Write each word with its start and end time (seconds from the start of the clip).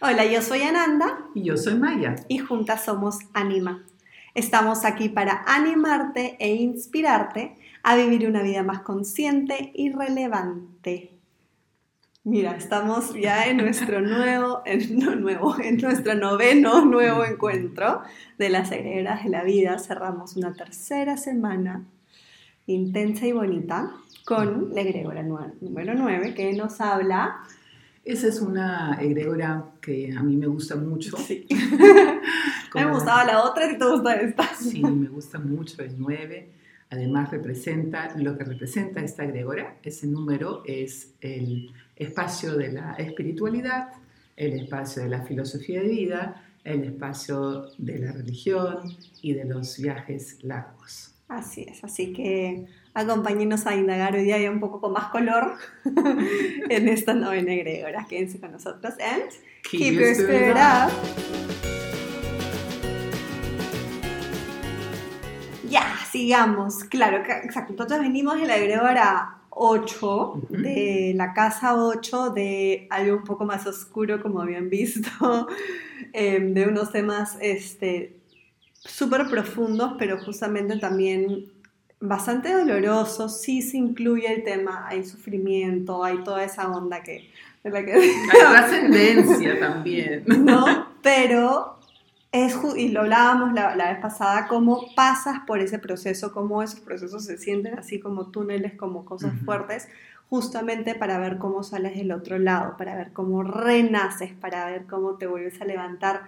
Hola, 0.00 0.24
yo 0.26 0.42
soy 0.42 0.62
Ananda. 0.62 1.26
Y 1.34 1.42
yo 1.42 1.56
soy 1.56 1.74
Maya. 1.74 2.14
Y 2.28 2.38
juntas 2.38 2.84
somos 2.84 3.18
Anima. 3.34 3.84
Estamos 4.32 4.84
aquí 4.84 5.08
para 5.08 5.42
animarte 5.44 6.36
e 6.38 6.54
inspirarte 6.54 7.56
a 7.82 7.96
vivir 7.96 8.28
una 8.28 8.42
vida 8.42 8.62
más 8.62 8.82
consciente 8.82 9.72
y 9.74 9.90
relevante. 9.90 11.18
Mira, 12.22 12.56
estamos 12.56 13.12
ya 13.12 13.46
en 13.46 13.56
nuestro 13.56 14.00
nuevo, 14.02 14.62
en, 14.66 15.20
nuevo, 15.20 15.56
en 15.60 15.78
nuestro 15.78 16.14
noveno 16.14 16.84
nuevo 16.84 17.24
encuentro 17.24 18.02
de 18.38 18.50
las 18.50 18.70
egregoras 18.70 19.24
de 19.24 19.30
la 19.30 19.42
vida. 19.42 19.80
Cerramos 19.80 20.36
una 20.36 20.52
tercera 20.52 21.16
semana 21.16 21.84
intensa 22.66 23.26
y 23.26 23.32
bonita 23.32 23.90
con 24.24 24.72
la 24.76 24.82
egregora 24.82 25.24
número 25.24 25.94
9 25.94 26.34
que 26.34 26.52
nos 26.52 26.80
habla 26.80 27.40
esa 28.08 28.28
es 28.28 28.40
una 28.40 28.98
egregora 29.00 29.72
que 29.82 30.14
a 30.16 30.22
mí 30.22 30.36
me 30.36 30.46
gusta 30.46 30.76
mucho. 30.76 31.16
Sí. 31.18 31.46
me 32.74 32.90
gustaba 32.90 33.24
la 33.24 33.44
otra 33.44 33.70
y 33.70 33.78
te 33.78 33.84
gusta 33.84 34.14
esta. 34.14 34.48
Sí, 34.54 34.82
me 34.82 35.08
gusta 35.08 35.38
mucho 35.38 35.82
el 35.82 35.94
9. 35.98 36.48
Además 36.90 37.30
representa, 37.30 38.16
lo 38.16 38.38
que 38.38 38.44
representa 38.44 39.00
esta 39.02 39.24
egregora, 39.24 39.76
ese 39.82 40.06
número 40.06 40.62
es 40.64 41.12
el 41.20 41.70
espacio 41.96 42.56
de 42.56 42.72
la 42.72 42.94
espiritualidad, 42.94 43.90
el 44.36 44.54
espacio 44.54 45.02
de 45.02 45.10
la 45.10 45.22
filosofía 45.22 45.82
de 45.82 45.88
vida, 45.88 46.44
el 46.64 46.84
espacio 46.84 47.66
de 47.76 47.98
la 47.98 48.12
religión 48.12 48.78
y 49.20 49.34
de 49.34 49.44
los 49.44 49.78
viajes 49.78 50.42
largos. 50.42 51.14
Así 51.28 51.66
es, 51.68 51.84
así 51.84 52.14
que 52.14 52.66
acompáñenos 52.94 53.66
a 53.66 53.74
indagar 53.74 54.14
hoy 54.14 54.24
día 54.24 54.50
un 54.50 54.60
poco 54.60 54.80
con 54.80 54.92
más 54.92 55.08
color 55.08 55.54
en 56.68 56.88
esta 56.88 57.14
novena 57.14 57.52
egregora. 57.52 58.06
Quédense 58.08 58.40
con 58.40 58.52
nosotros 58.52 58.94
and 59.00 59.30
keep, 59.62 59.94
your 59.94 60.08
spirit 60.08 60.56
up. 60.56 60.92
Ya, 65.68 65.96
sigamos. 66.10 66.84
Claro, 66.84 67.18
exacto. 67.18 67.72
Entonces 67.72 68.00
venimos 68.00 68.40
de 68.40 68.46
la 68.46 68.56
egregora 68.56 69.38
8, 69.50 70.42
de 70.48 71.12
la 71.14 71.34
casa 71.34 71.74
8, 71.76 72.30
de 72.30 72.86
algo 72.90 73.18
un 73.18 73.24
poco 73.24 73.44
más 73.44 73.66
oscuro, 73.66 74.22
como 74.22 74.40
habían 74.40 74.70
visto, 74.70 75.48
em, 76.12 76.54
de 76.54 76.66
unos 76.66 76.92
temas 76.92 77.36
este, 77.40 78.20
súper 78.72 79.28
profundos, 79.28 79.94
pero 79.98 80.18
justamente 80.24 80.78
también 80.78 81.52
bastante 82.00 82.52
dolorosos. 82.52 83.40
Sí 83.40 83.62
se 83.62 83.76
incluye 83.76 84.32
el 84.32 84.44
tema, 84.44 84.86
hay 84.88 85.04
sufrimiento, 85.04 86.04
hay 86.04 86.18
toda 86.24 86.44
esa 86.44 86.70
onda 86.70 87.02
que... 87.02 87.30
la 87.64 87.84
que 87.84 87.92
hay 87.92 88.10
trascendencia 88.30 89.58
también. 89.58 90.24
No, 90.26 90.88
pero 91.02 91.78
es, 92.32 92.56
y 92.76 92.88
lo 92.88 93.00
hablábamos 93.00 93.52
la, 93.52 93.74
la, 93.76 93.92
vez 93.92 94.00
pasada, 94.00 94.46
cómo 94.48 94.94
pasas 94.94 95.40
por 95.46 95.60
ese 95.60 95.78
proceso, 95.78 96.32
cómo 96.32 96.62
esos 96.62 96.80
procesos 96.80 97.24
se 97.24 97.38
sienten 97.38 97.78
así 97.78 98.00
como 98.00 98.26
túneles, 98.26 98.74
como 98.74 99.04
cosas 99.04 99.32
fuertes, 99.44 99.88
justamente 100.28 100.94
para 100.94 101.18
ver 101.18 101.38
cómo 101.38 101.62
sales 101.62 101.96
del 101.96 102.12
otro 102.12 102.38
lado, 102.38 102.76
para 102.76 102.94
ver 102.94 103.12
cómo 103.12 103.42
renaces, 103.42 104.32
para 104.32 104.66
ver 104.66 104.84
cómo 104.86 105.14
te 105.14 105.26
vuelves 105.26 105.60
a 105.60 105.64
levantar 105.64 106.22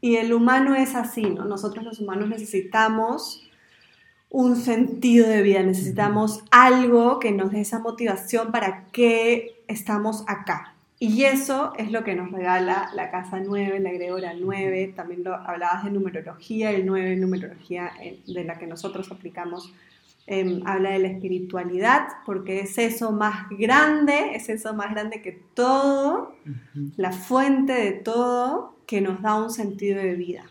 y 0.00 0.16
el 0.16 0.32
humano 0.32 0.74
es 0.74 0.94
así, 0.94 1.22
¿no? 1.22 1.44
Nosotros 1.44 1.84
los 1.84 2.00
humanos 2.00 2.28
necesitamos 2.28 3.48
un 4.36 4.56
sentido 4.56 5.26
de 5.26 5.40
vida, 5.40 5.62
necesitamos 5.62 6.44
algo 6.50 7.18
que 7.20 7.32
nos 7.32 7.52
dé 7.52 7.62
esa 7.62 7.78
motivación 7.78 8.52
para 8.52 8.84
que 8.92 9.62
estamos 9.66 10.24
acá. 10.26 10.74
Y 10.98 11.24
eso 11.24 11.72
es 11.78 11.90
lo 11.90 12.04
que 12.04 12.14
nos 12.14 12.30
regala 12.30 12.90
la 12.92 13.10
casa 13.10 13.40
9, 13.40 13.80
la 13.80 13.88
egregora 13.88 14.34
9, 14.38 14.92
también 14.94 15.24
lo, 15.24 15.34
hablabas 15.36 15.84
de 15.84 15.90
numerología, 15.90 16.70
el 16.70 16.84
9, 16.84 17.16
numerología 17.16 17.92
eh, 18.02 18.20
de 18.26 18.44
la 18.44 18.58
que 18.58 18.66
nosotros 18.66 19.10
aplicamos, 19.10 19.72
em, 20.26 20.60
habla 20.66 20.90
de 20.90 20.98
la 20.98 21.08
espiritualidad, 21.08 22.06
porque 22.26 22.60
es 22.60 22.76
eso 22.76 23.12
más 23.12 23.48
grande, 23.48 24.32
es 24.34 24.50
eso 24.50 24.74
más 24.74 24.90
grande 24.90 25.22
que 25.22 25.32
todo, 25.54 26.34
la 26.98 27.12
fuente 27.12 27.72
de 27.72 27.92
todo, 27.92 28.76
que 28.86 29.00
nos 29.00 29.22
da 29.22 29.36
un 29.36 29.50
sentido 29.50 29.96
de 29.96 30.14
vida 30.14 30.44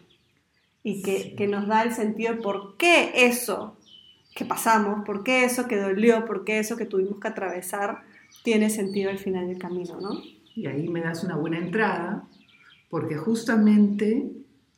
y 0.85 1.01
que, 1.01 1.47
nos 1.47 1.65
da 1.67 1.81
el 1.81 1.95
sentido 1.95 2.35
de 2.35 2.41
por 2.43 2.77
qué 2.77 3.11
eso 3.15 3.75
que 4.35 4.45
pasamos, 4.45 5.03
por 5.03 5.23
qué 5.23 5.43
eso 5.43 5.67
que 5.67 5.77
dolió, 5.77 6.25
por 6.25 6.45
qué 6.45 6.59
eso 6.59 6.77
que 6.77 6.85
tuvimos 6.85 7.19
que 7.19 7.27
atravesar 7.27 8.03
tiene 8.43 8.69
sentido 8.69 9.09
al 9.09 9.17
final 9.17 9.47
del 9.47 9.57
camino, 9.57 9.99
¿no? 9.99 10.21
Y 10.55 10.67
ahí 10.67 10.87
me 10.87 11.01
das 11.01 11.23
una 11.23 11.37
buena 11.37 11.57
entrada, 11.57 12.27
porque 12.91 13.17
justamente 13.17 14.31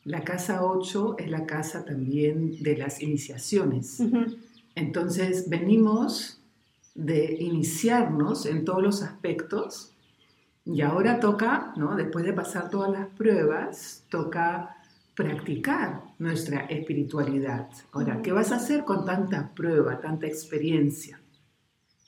la 0.06 0.24
casa 0.24 0.64
8 0.64 1.18
es 1.20 1.30
la 1.30 1.46
casa 1.46 1.84
también 1.84 2.64
de 2.64 2.78
las 2.78 3.02
iniciaciones. 3.02 4.02
Entonces 4.76 5.50
venimos 5.50 6.40
de 6.96 7.36
iniciarnos 7.38 8.46
en 8.46 8.64
todos 8.64 8.82
los 8.82 9.04
aspectos 9.04 9.92
y 10.64 10.80
ahora 10.80 11.20
toca, 11.20 11.74
¿no? 11.76 11.98
después 11.98 12.24
de 12.24 12.32
pasar 12.32 12.70
todas 12.70 12.92
las 12.92 13.08
pruebas, 13.08 14.06
toca 14.08 14.77
practicar 15.18 16.04
nuestra 16.20 16.60
espiritualidad. 16.68 17.68
Ahora, 17.92 18.22
¿qué 18.22 18.32
vas 18.32 18.52
a 18.52 18.58
hacer 18.58 18.84
con 18.86 19.04
tanta 19.04 19.52
prueba, 19.56 20.00
tanta 20.00 20.28
experiencia? 20.28 21.20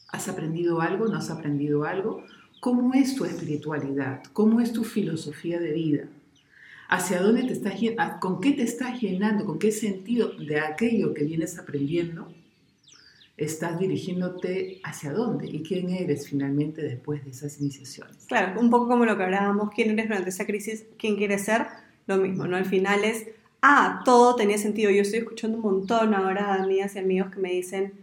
¿Has 0.10 0.30
aprendido 0.30 0.80
algo? 0.80 1.08
¿No 1.08 1.18
has 1.18 1.32
aprendido 1.32 1.86
algo? 1.86 2.24
¿Cómo 2.60 2.94
es 2.94 3.16
tu 3.16 3.26
espiritualidad? 3.26 4.22
¿Cómo 4.32 4.62
es 4.62 4.74
tu 4.74 4.84
filosofía 4.84 5.60
de 5.60 5.74
vida? 5.74 6.04
¿Hacia 6.88 7.20
dónde 7.20 7.46
te 7.46 7.54
estás 7.54 7.74
con 8.20 8.40
qué 8.40 8.52
te 8.52 8.62
estás 8.62 9.02
llenando? 9.02 9.44
¿Con 9.44 9.58
qué 9.58 9.72
sentido 9.72 10.34
de 10.38 10.60
aquello 10.60 11.16
que 11.16 11.24
vienes 11.24 11.58
aprendiendo? 11.58 12.32
estás 13.38 13.80
dirigiéndote 13.80 14.82
hacia 14.84 15.14
dónde 15.14 15.48
y 15.48 15.64
quién 15.64 15.90
eres 15.92 16.28
finalmente 16.28 16.82
después 16.82 17.24
de 17.24 17.32
esas 17.32 17.58
iniciaciones. 17.62 18.26
Claro, 18.28 18.60
un 18.60 18.70
poco 18.70 18.90
como 18.90 19.06
lo 19.06 19.16
que 19.16 19.24
hablábamos, 19.24 19.70
quién 19.74 19.92
eres 19.92 20.10
durante 20.10 20.30
esa 20.30 20.46
crisis, 20.46 20.86
quién 20.98 21.16
quieres 21.16 21.46
ser, 21.46 21.68
lo 22.10 22.18
mismo, 22.18 22.46
¿no? 22.48 22.58
Al 22.58 22.66
final 22.66 23.04
es, 23.04 23.28
ah, 23.62 24.02
todo 24.04 24.36
tenía 24.36 24.58
sentido. 24.58 24.92
Yo 24.92 25.02
estoy 25.02 25.20
escuchando 25.20 25.58
un 25.58 25.64
montón 25.64 26.14
ahora 26.14 26.56
de 26.56 26.64
amigas 26.64 26.96
y 26.96 27.00
amigos 27.00 27.32
que 27.32 27.40
me 27.40 27.52
dicen, 27.52 27.94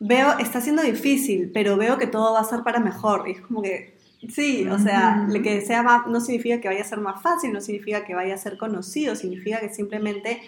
veo, 0.00 0.38
está 0.38 0.60
siendo 0.60 0.82
difícil, 0.82 1.50
pero 1.54 1.76
veo 1.76 1.96
que 1.98 2.06
todo 2.06 2.34
va 2.34 2.40
a 2.40 2.44
ser 2.44 2.62
para 2.62 2.80
mejor. 2.80 3.28
Y 3.28 3.32
es 3.32 3.40
como 3.40 3.62
que, 3.62 3.96
sí, 4.28 4.66
o 4.68 4.78
sea, 4.78 5.26
que 5.42 5.60
sea 5.62 5.82
más, 5.82 6.06
no 6.06 6.20
significa 6.20 6.60
que 6.60 6.68
vaya 6.68 6.82
a 6.82 6.84
ser 6.84 6.98
más 6.98 7.22
fácil, 7.22 7.52
no 7.52 7.60
significa 7.60 8.04
que 8.04 8.14
vaya 8.14 8.34
a 8.34 8.38
ser 8.38 8.58
conocido, 8.58 9.14
significa 9.14 9.60
que 9.60 9.72
simplemente 9.72 10.40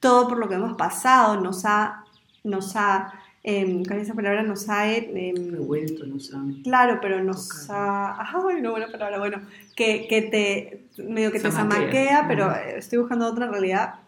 todo 0.00 0.28
por 0.28 0.38
lo 0.38 0.48
que 0.48 0.54
hemos 0.54 0.76
pasado 0.76 1.40
nos 1.40 1.64
ha, 1.64 2.04
nos 2.44 2.76
ha 2.76 3.12
eh, 3.48 3.82
con 3.86 4.00
esa 4.00 4.12
palabra 4.12 4.42
nos 4.42 4.68
ha... 4.68 4.92
Eh, 4.92 5.32
Revuelto, 5.52 6.04
nos 6.04 6.34
ha... 6.34 6.42
Claro, 6.64 6.98
pero 7.00 7.22
nos 7.22 7.70
ha... 7.70 8.18
Ay, 8.18 8.60
no, 8.60 8.72
buena 8.72 8.90
palabra, 8.90 9.20
bueno, 9.20 9.40
que, 9.76 10.08
que 10.08 10.22
te, 10.22 11.02
medio 11.04 11.30
que 11.30 11.38
te 11.38 11.52
zamaquea, 11.52 12.24
pero 12.26 12.52
estoy 12.52 12.98
buscando 12.98 13.24
otra 13.24 13.46
realidad 13.46 14.00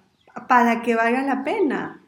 para 0.49 0.83
que 0.83 0.97
valga 0.97 1.23
la 1.23 1.45
pena, 1.45 2.01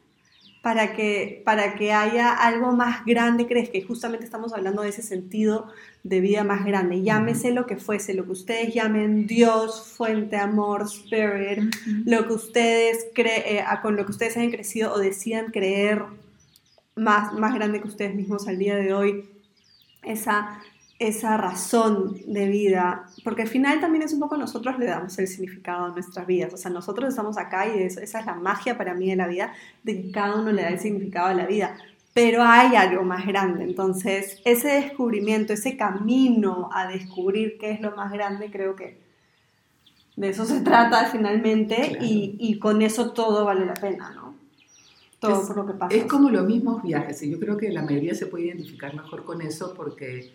para 0.61 0.91
que, 0.91 1.41
para 1.45 1.75
que 1.75 1.93
haya 1.93 2.33
algo 2.33 2.73
más 2.73 3.05
grande, 3.05 3.47
crees 3.47 3.69
que 3.69 3.81
justamente 3.81 4.25
estamos 4.25 4.51
hablando 4.51 4.81
de 4.81 4.89
ese 4.89 5.01
sentido 5.01 5.69
de 6.03 6.19
vida 6.19 6.43
más 6.43 6.65
grande, 6.65 7.01
llámese 7.01 7.51
lo 7.51 7.65
que 7.65 7.77
fuese, 7.77 8.13
lo 8.13 8.25
que 8.25 8.31
ustedes 8.33 8.73
llamen 8.73 9.25
Dios, 9.25 9.93
fuente, 9.95 10.35
amor, 10.35 10.81
spirit, 10.81 11.73
lo 12.05 12.27
que 12.27 12.33
ustedes 12.33 13.07
creen, 13.15 13.43
eh, 13.45 13.63
con 13.81 13.95
lo 13.95 14.05
que 14.05 14.11
ustedes 14.11 14.35
hayan 14.35 14.51
crecido 14.51 14.91
o 14.93 14.99
decidan 14.99 15.51
creer 15.51 16.03
más, 16.95 17.33
más 17.33 17.53
grande 17.53 17.81
que 17.81 17.87
ustedes 17.87 18.15
mismos 18.15 18.47
al 18.47 18.57
día 18.57 18.75
de 18.75 18.93
hoy, 18.93 19.29
esa, 20.03 20.59
esa 20.99 21.37
razón 21.37 22.15
de 22.27 22.47
vida, 22.47 23.07
porque 23.23 23.43
al 23.43 23.47
final 23.47 23.79
también 23.79 24.03
es 24.03 24.13
un 24.13 24.19
poco 24.19 24.37
nosotros 24.37 24.77
le 24.77 24.85
damos 24.85 25.17
el 25.19 25.27
significado 25.27 25.85
a 25.85 25.89
nuestras 25.89 26.27
vidas, 26.27 26.53
o 26.53 26.57
sea, 26.57 26.71
nosotros 26.71 27.09
estamos 27.09 27.37
acá 27.37 27.67
y 27.67 27.81
esa 27.81 28.01
es 28.01 28.13
la 28.25 28.35
magia 28.35 28.77
para 28.77 28.93
mí 28.93 29.09
de 29.09 29.15
la 29.15 29.27
vida, 29.27 29.53
de 29.83 30.01
que 30.01 30.11
cada 30.11 30.35
uno 30.35 30.51
le 30.51 30.63
da 30.63 30.69
el 30.69 30.79
significado 30.79 31.27
a 31.27 31.33
la 31.33 31.45
vida, 31.45 31.75
pero 32.13 32.43
hay 32.43 32.75
algo 32.75 33.03
más 33.03 33.25
grande, 33.25 33.63
entonces 33.63 34.41
ese 34.45 34.67
descubrimiento, 34.69 35.53
ese 35.53 35.77
camino 35.77 36.69
a 36.73 36.87
descubrir 36.87 37.57
qué 37.59 37.71
es 37.71 37.81
lo 37.81 37.95
más 37.95 38.11
grande, 38.11 38.51
creo 38.51 38.75
que 38.75 38.99
de 40.17 40.29
eso 40.29 40.45
se 40.45 40.61
trata 40.61 41.05
finalmente 41.05 41.97
y, 42.01 42.35
y 42.37 42.59
con 42.59 42.81
eso 42.81 43.11
todo 43.11 43.45
vale 43.45 43.65
la 43.65 43.73
pena, 43.73 44.11
¿no? 44.11 44.20
Todo 45.21 45.41
es, 45.41 45.47
por 45.47 45.55
lo 45.57 45.67
que 45.67 45.73
pasa. 45.73 45.95
Es 45.95 46.05
como 46.05 46.29
los 46.31 46.45
mismos 46.45 46.81
viajes, 46.81 47.21
y 47.21 47.29
yo 47.29 47.39
creo 47.39 47.55
que 47.55 47.69
la 47.69 47.83
mayoría 47.83 48.15
se 48.15 48.25
puede 48.25 48.47
identificar 48.47 48.93
mejor 48.95 49.23
con 49.23 49.41
eso 49.41 49.73
porque 49.75 50.33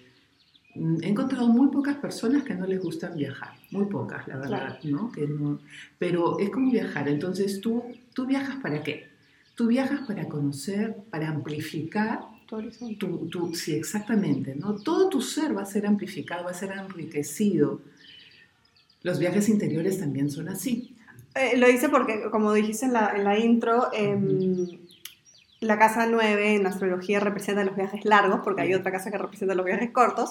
mm, 0.77 1.03
he 1.03 1.09
encontrado 1.09 1.49
muy 1.49 1.69
pocas 1.69 1.97
personas 1.97 2.45
que 2.45 2.55
no 2.55 2.67
les 2.67 2.81
gustan 2.81 3.17
viajar, 3.17 3.51
muy 3.73 3.87
pocas, 3.87 4.27
la 4.29 4.37
verdad, 4.37 4.79
¿no? 4.85 5.11
Que 5.11 5.27
no, 5.27 5.59
Pero 5.99 6.39
es 6.39 6.51
como 6.51 6.71
viajar, 6.71 7.09
entonces 7.09 7.61
tú, 7.61 7.83
tú 8.15 8.27
viajas 8.27 8.57
para 8.63 8.85
qué? 8.85 9.09
Tú 9.57 9.67
viajas 9.67 10.07
para 10.07 10.29
conocer, 10.29 10.97
para 11.11 11.31
amplificar 11.31 12.21
tu, 12.47 13.29
tu, 13.29 13.55
sí, 13.55 13.75
exactamente, 13.75 14.55
¿no? 14.55 14.77
Todo 14.77 15.09
tu 15.09 15.21
ser 15.21 15.57
va 15.57 15.63
a 15.63 15.67
ser 15.67 15.85
amplificado, 15.85 16.45
va 16.45 16.53
a 16.53 16.55
ser 16.55 16.71
enriquecido 16.71 17.81
Los 19.03 19.19
viajes 19.19 19.49
interiores 19.49 19.99
también 19.99 20.31
son 20.31 20.49
así. 20.49 20.96
Eh, 21.37 21.57
lo 21.57 21.69
hice 21.69 21.89
porque, 21.89 22.31
como 22.31 22.53
dijiste 22.53 22.87
en 22.87 22.93
la, 22.93 23.13
en 23.15 23.25
la 23.25 23.39
intro, 23.39 23.89
em, 23.93 24.67
la 25.61 25.79
casa 25.79 26.07
9 26.07 26.55
en 26.57 26.67
astrología 26.67 27.21
representa 27.21 27.65
los 27.65 27.77
viajes 27.77 28.05
largos, 28.05 28.41
porque 28.45 28.63
hay 28.63 28.75
otra 28.75 28.93
casa 28.93 29.11
que 29.11 29.19
representa 29.19 29.55
los 29.55 29.67
viajes 29.67 29.91
cortos. 29.91 30.31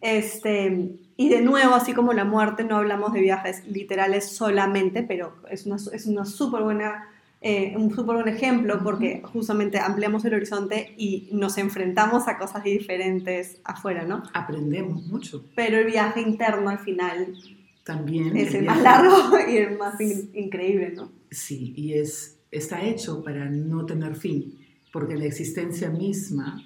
este, 0.00 0.96
y 1.16 1.28
de 1.28 1.42
nuevo, 1.42 1.74
así 1.74 1.92
como 1.92 2.12
la 2.12 2.24
muerte, 2.24 2.64
no 2.64 2.76
hablamos 2.76 3.12
de 3.12 3.20
viajes 3.20 3.66
literales 3.66 4.28
solamente, 4.28 5.02
pero 5.02 5.36
es 5.50 5.66
una, 5.66 5.76
es 5.76 6.06
una 6.06 6.24
súper 6.24 6.62
buena 6.62 7.08
eh, 7.44 7.74
un 7.76 7.92
súper 7.92 8.14
buen 8.14 8.28
ejemplo 8.28 8.78
porque 8.84 9.20
justamente 9.32 9.80
ampliamos 9.80 10.24
el 10.24 10.34
horizonte 10.34 10.94
y 10.96 11.28
nos 11.32 11.58
enfrentamos 11.58 12.28
a 12.28 12.38
cosas 12.38 12.62
diferentes 12.62 13.56
afuera, 13.64 14.04
¿no? 14.04 14.22
Aprendemos 14.32 15.04
mucho. 15.06 15.44
Pero 15.56 15.78
el 15.78 15.86
viaje 15.86 16.20
interno 16.20 16.70
al 16.70 16.78
final 16.78 17.34
también 17.84 18.36
es 18.36 18.54
el, 18.54 18.64
más 18.64 18.82
largo 18.82 19.36
y 19.48 19.56
el 19.56 19.76
más 19.76 20.00
increíble, 20.00 20.92
¿no? 20.94 21.10
Sí, 21.30 21.72
y 21.76 21.94
es, 21.94 22.38
está 22.50 22.82
hecho 22.84 23.22
para 23.22 23.48
no 23.48 23.86
tener 23.86 24.16
fin, 24.16 24.58
porque 24.92 25.16
la 25.16 25.24
existencia 25.24 25.90
misma, 25.90 26.62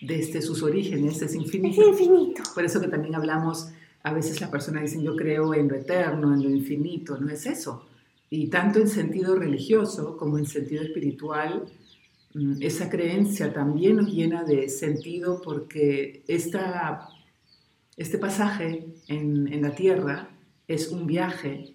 desde 0.00 0.42
sus 0.42 0.62
orígenes, 0.62 1.20
es 1.22 1.34
infinito. 1.34 1.82
Es 1.82 1.88
infinito. 1.88 2.42
Por 2.54 2.64
eso 2.64 2.80
que 2.80 2.88
también 2.88 3.14
hablamos, 3.14 3.68
a 4.02 4.12
veces 4.12 4.40
las 4.40 4.50
personas 4.50 4.82
dicen, 4.82 5.02
yo 5.02 5.16
creo 5.16 5.54
en 5.54 5.68
lo 5.68 5.74
eterno, 5.74 6.34
en 6.34 6.42
lo 6.42 6.50
infinito, 6.50 7.18
no 7.18 7.30
es 7.30 7.46
eso 7.46 7.86
y 8.30 8.48
tanto 8.48 8.80
en 8.80 8.88
sentido 8.88 9.36
religioso 9.36 10.16
como 10.16 10.38
en 10.38 10.46
sentido 10.46 10.82
espiritual, 10.82 11.64
mm, 12.34 12.54
esa 12.60 12.90
creencia 12.90 13.52
también 13.52 13.96
nos 13.96 14.12
llena 14.12 14.44
de 14.44 14.68
sentido 14.68 15.40
porque 15.42 16.22
esta, 16.26 17.08
este 17.96 18.18
pasaje 18.18 18.86
en, 19.08 19.52
en 19.52 19.62
la 19.62 19.74
tierra 19.74 20.30
es 20.68 20.88
un 20.88 21.06
viaje, 21.06 21.72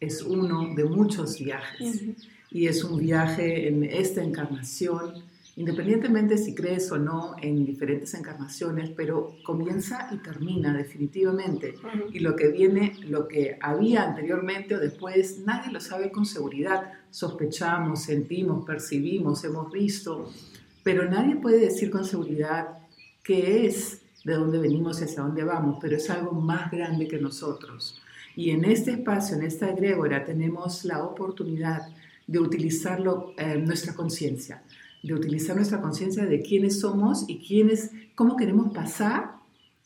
es 0.00 0.22
uno 0.22 0.74
de 0.74 0.84
muchos 0.84 1.38
viajes. 1.38 2.04
Y 2.50 2.68
es 2.68 2.84
un 2.84 3.00
viaje 3.00 3.68
en 3.68 3.82
esta 3.84 4.22
encarnación 4.22 5.24
independientemente 5.56 6.36
si 6.36 6.54
crees 6.54 6.92
o 6.92 6.98
no 6.98 7.34
en 7.40 7.64
diferentes 7.64 8.12
encarnaciones, 8.12 8.90
pero 8.90 9.36
comienza 9.42 10.08
y 10.12 10.18
termina 10.18 10.74
definitivamente. 10.74 11.74
Y 12.12 12.20
lo 12.20 12.36
que 12.36 12.48
viene, 12.48 12.96
lo 13.08 13.26
que 13.26 13.58
había 13.60 14.04
anteriormente 14.04 14.74
o 14.74 14.78
después, 14.78 15.38
nadie 15.40 15.72
lo 15.72 15.80
sabe 15.80 16.12
con 16.12 16.26
seguridad. 16.26 16.92
Sospechamos, 17.10 18.02
sentimos, 18.02 18.66
percibimos, 18.66 19.42
hemos 19.44 19.72
visto, 19.72 20.30
pero 20.82 21.10
nadie 21.10 21.36
puede 21.36 21.58
decir 21.58 21.90
con 21.90 22.04
seguridad 22.04 22.78
qué 23.22 23.66
es, 23.66 24.02
de 24.24 24.34
dónde 24.34 24.58
venimos 24.58 25.00
y 25.00 25.04
hacia 25.04 25.22
dónde 25.22 25.44
vamos, 25.44 25.78
pero 25.80 25.96
es 25.96 26.10
algo 26.10 26.32
más 26.32 26.70
grande 26.70 27.08
que 27.08 27.18
nosotros. 27.18 28.02
Y 28.36 28.50
en 28.50 28.64
este 28.64 28.92
espacio, 28.92 29.36
en 29.36 29.42
esta 29.42 29.70
egrégora, 29.70 30.24
tenemos 30.24 30.84
la 30.84 31.02
oportunidad 31.02 31.88
de 32.26 32.38
utilizarlo 32.38 33.32
en 33.36 33.64
nuestra 33.64 33.94
conciencia 33.94 34.62
de 35.06 35.14
utilizar 35.14 35.54
nuestra 35.56 35.80
conciencia 35.80 36.24
de 36.24 36.42
quiénes 36.42 36.80
somos 36.80 37.24
y 37.28 37.38
quiénes, 37.38 37.92
cómo 38.14 38.36
queremos 38.36 38.72
pasar 38.74 39.36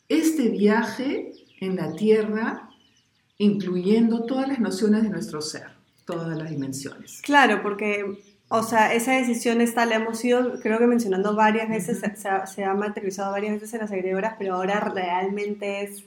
este 0.09 0.49
viaje 0.49 1.31
en 1.59 1.75
la 1.75 1.93
Tierra, 1.93 2.69
incluyendo 3.37 4.25
todas 4.25 4.47
las 4.47 4.59
nociones 4.59 5.03
de 5.03 5.09
nuestro 5.09 5.41
ser, 5.41 5.67
todas 6.05 6.35
las 6.35 6.49
dimensiones. 6.49 7.21
Claro, 7.21 7.61
porque, 7.61 8.23
o 8.49 8.63
sea, 8.63 8.93
esa 8.93 9.13
decisión 9.13 9.61
está, 9.61 9.85
la 9.85 9.95
hemos 9.95 10.23
ido, 10.25 10.59
creo 10.59 10.79
que 10.79 10.87
mencionando 10.87 11.35
varias 11.35 11.69
veces, 11.69 12.01
se, 12.15 12.63
ha, 12.63 12.73
materializado 12.73 13.31
varias 13.31 13.53
veces 13.53 13.73
en 13.75 13.81
las 13.81 13.91
agregadoras, 13.91 14.35
pero 14.39 14.55
ahora 14.55 14.79
realmente 14.79 15.83
es, 15.83 16.03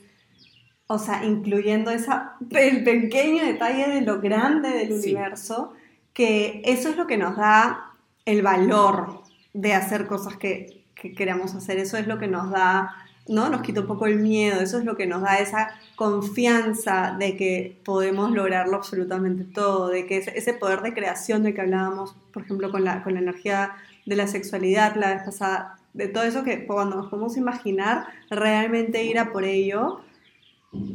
o 0.87 0.99
sea, 0.99 1.25
incluyendo 1.25 1.91
esa, 1.91 2.35
el 2.51 2.83
pequeño 2.83 3.43
detalle 3.43 3.87
de 3.89 4.01
lo 4.01 4.21
grande 4.21 4.69
del 4.69 4.93
universo, 4.93 5.73
que 6.13 6.61
eso 6.63 6.89
es 6.89 6.97
lo 6.97 7.07
que 7.07 7.17
nos 7.17 7.35
da 7.37 7.93
el 8.25 8.41
valor 8.41 9.21
de 9.53 9.73
hacer 9.73 10.07
cosas 10.07 10.37
que, 10.37 10.83
queramos 11.15 11.53
hacer. 11.53 11.77
Eso 11.77 11.97
es 11.97 12.07
lo 12.07 12.17
que 12.17 12.27
nos 12.27 12.49
da, 12.49 12.95
¿no? 13.27 13.49
Nos 13.49 13.61
quita 13.61 13.81
un 13.81 13.87
poco 13.87 14.07
el 14.07 14.17
miedo, 14.17 14.59
eso 14.59 14.79
es 14.79 14.85
lo 14.85 14.95
que 14.97 15.05
nos 15.05 15.21
da 15.21 15.37
esa 15.37 15.69
confianza 15.95 17.15
de 17.19 17.37
que 17.37 17.79
podemos 17.85 18.31
lograrlo 18.31 18.77
absolutamente 18.77 19.43
todo, 19.43 19.89
de 19.89 20.07
que 20.07 20.17
ese 20.17 20.53
poder 20.53 20.81
de 20.81 20.95
creación 20.95 21.43
de 21.43 21.53
que 21.53 21.61
hablábamos, 21.61 22.15
por 22.33 22.41
ejemplo, 22.41 22.71
con 22.71 22.83
la, 22.83 23.03
con 23.03 23.13
la 23.13 23.19
energía 23.19 23.73
de 24.07 24.15
la 24.15 24.25
sexualidad 24.25 24.95
la 24.95 25.13
vez 25.13 25.23
pasada, 25.23 25.77
de 25.93 26.07
todo 26.07 26.23
eso 26.23 26.43
que 26.43 26.65
cuando 26.65 26.95
nos 26.95 27.07
podemos 27.07 27.37
imaginar, 27.37 28.07
realmente 28.31 29.03
ir 29.03 29.19
a 29.19 29.31
por 29.31 29.43
ello, 29.43 30.01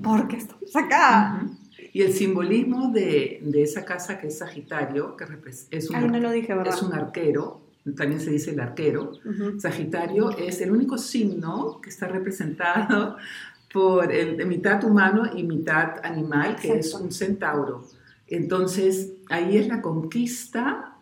porque 0.02 0.36
estamos 0.36 0.74
acá. 0.76 1.46
Y 1.92 2.02
el 2.02 2.12
simbolismo 2.12 2.90
de, 2.92 3.40
de, 3.42 3.62
esa 3.62 3.84
casa 3.84 4.18
que 4.18 4.28
es 4.28 4.38
Sagitario, 4.38 5.16
que 5.16 5.24
es 5.70 5.90
un, 5.90 6.12
no 6.12 6.18
lo 6.18 6.30
dije, 6.30 6.54
es 6.66 6.82
un 6.82 6.92
arquero, 6.92 7.62
también 7.96 8.20
se 8.20 8.30
dice 8.30 8.52
el 8.52 8.60
arquero. 8.60 9.12
Sagitario 9.58 10.30
es 10.36 10.60
el 10.60 10.70
único 10.70 10.98
signo 10.98 11.80
que 11.80 11.90
está 11.90 12.06
representado 12.06 13.16
por 13.72 14.12
el, 14.12 14.44
mitad 14.46 14.82
humano 14.84 15.30
y 15.34 15.42
mitad 15.42 16.04
animal, 16.04 16.56
que 16.56 16.78
es 16.78 16.94
un 16.94 17.10
centauro. 17.10 17.84
Entonces, 18.26 19.12
ahí 19.28 19.56
es 19.56 19.68
la 19.68 19.80
conquista 19.80 20.96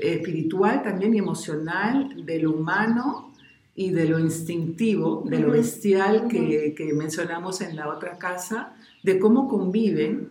espiritual 0.00 0.82
también 0.82 1.14
y 1.14 1.18
emocional 1.18 2.24
de 2.26 2.38
lo 2.40 2.52
humano 2.52 3.32
y 3.76 3.90
de 3.90 4.08
lo 4.08 4.18
instintivo, 4.18 5.24
de 5.26 5.40
lo 5.40 5.50
bestial 5.50 6.28
que, 6.28 6.74
que 6.76 6.92
mencionamos 6.92 7.60
en 7.60 7.74
la 7.76 7.88
otra 7.88 8.18
casa, 8.18 8.74
de 9.02 9.18
cómo 9.18 9.48
conviven 9.48 10.30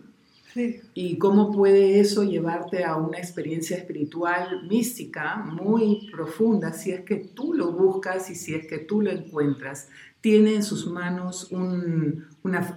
y 0.94 1.18
cómo 1.18 1.50
puede 1.50 1.98
eso 1.98 2.22
llevarte 2.22 2.84
a 2.84 2.96
una 2.96 3.18
experiencia 3.18 3.76
espiritual 3.76 4.66
mística 4.68 5.36
muy 5.36 6.08
profunda 6.12 6.72
si 6.72 6.92
es 6.92 7.00
que 7.00 7.16
tú 7.16 7.54
lo 7.54 7.72
buscas 7.72 8.30
y 8.30 8.36
si 8.36 8.54
es 8.54 8.66
que 8.66 8.78
tú 8.78 9.00
lo 9.00 9.10
encuentras. 9.10 9.88
Tiene 10.20 10.54
en 10.54 10.62
sus 10.62 10.86
manos 10.86 11.48
un, 11.50 12.26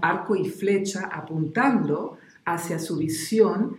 arco 0.02 0.36
y 0.36 0.50
flecha 0.50 1.06
apuntando 1.06 2.18
hacia 2.46 2.80
su 2.80 2.98
visión. 2.98 3.78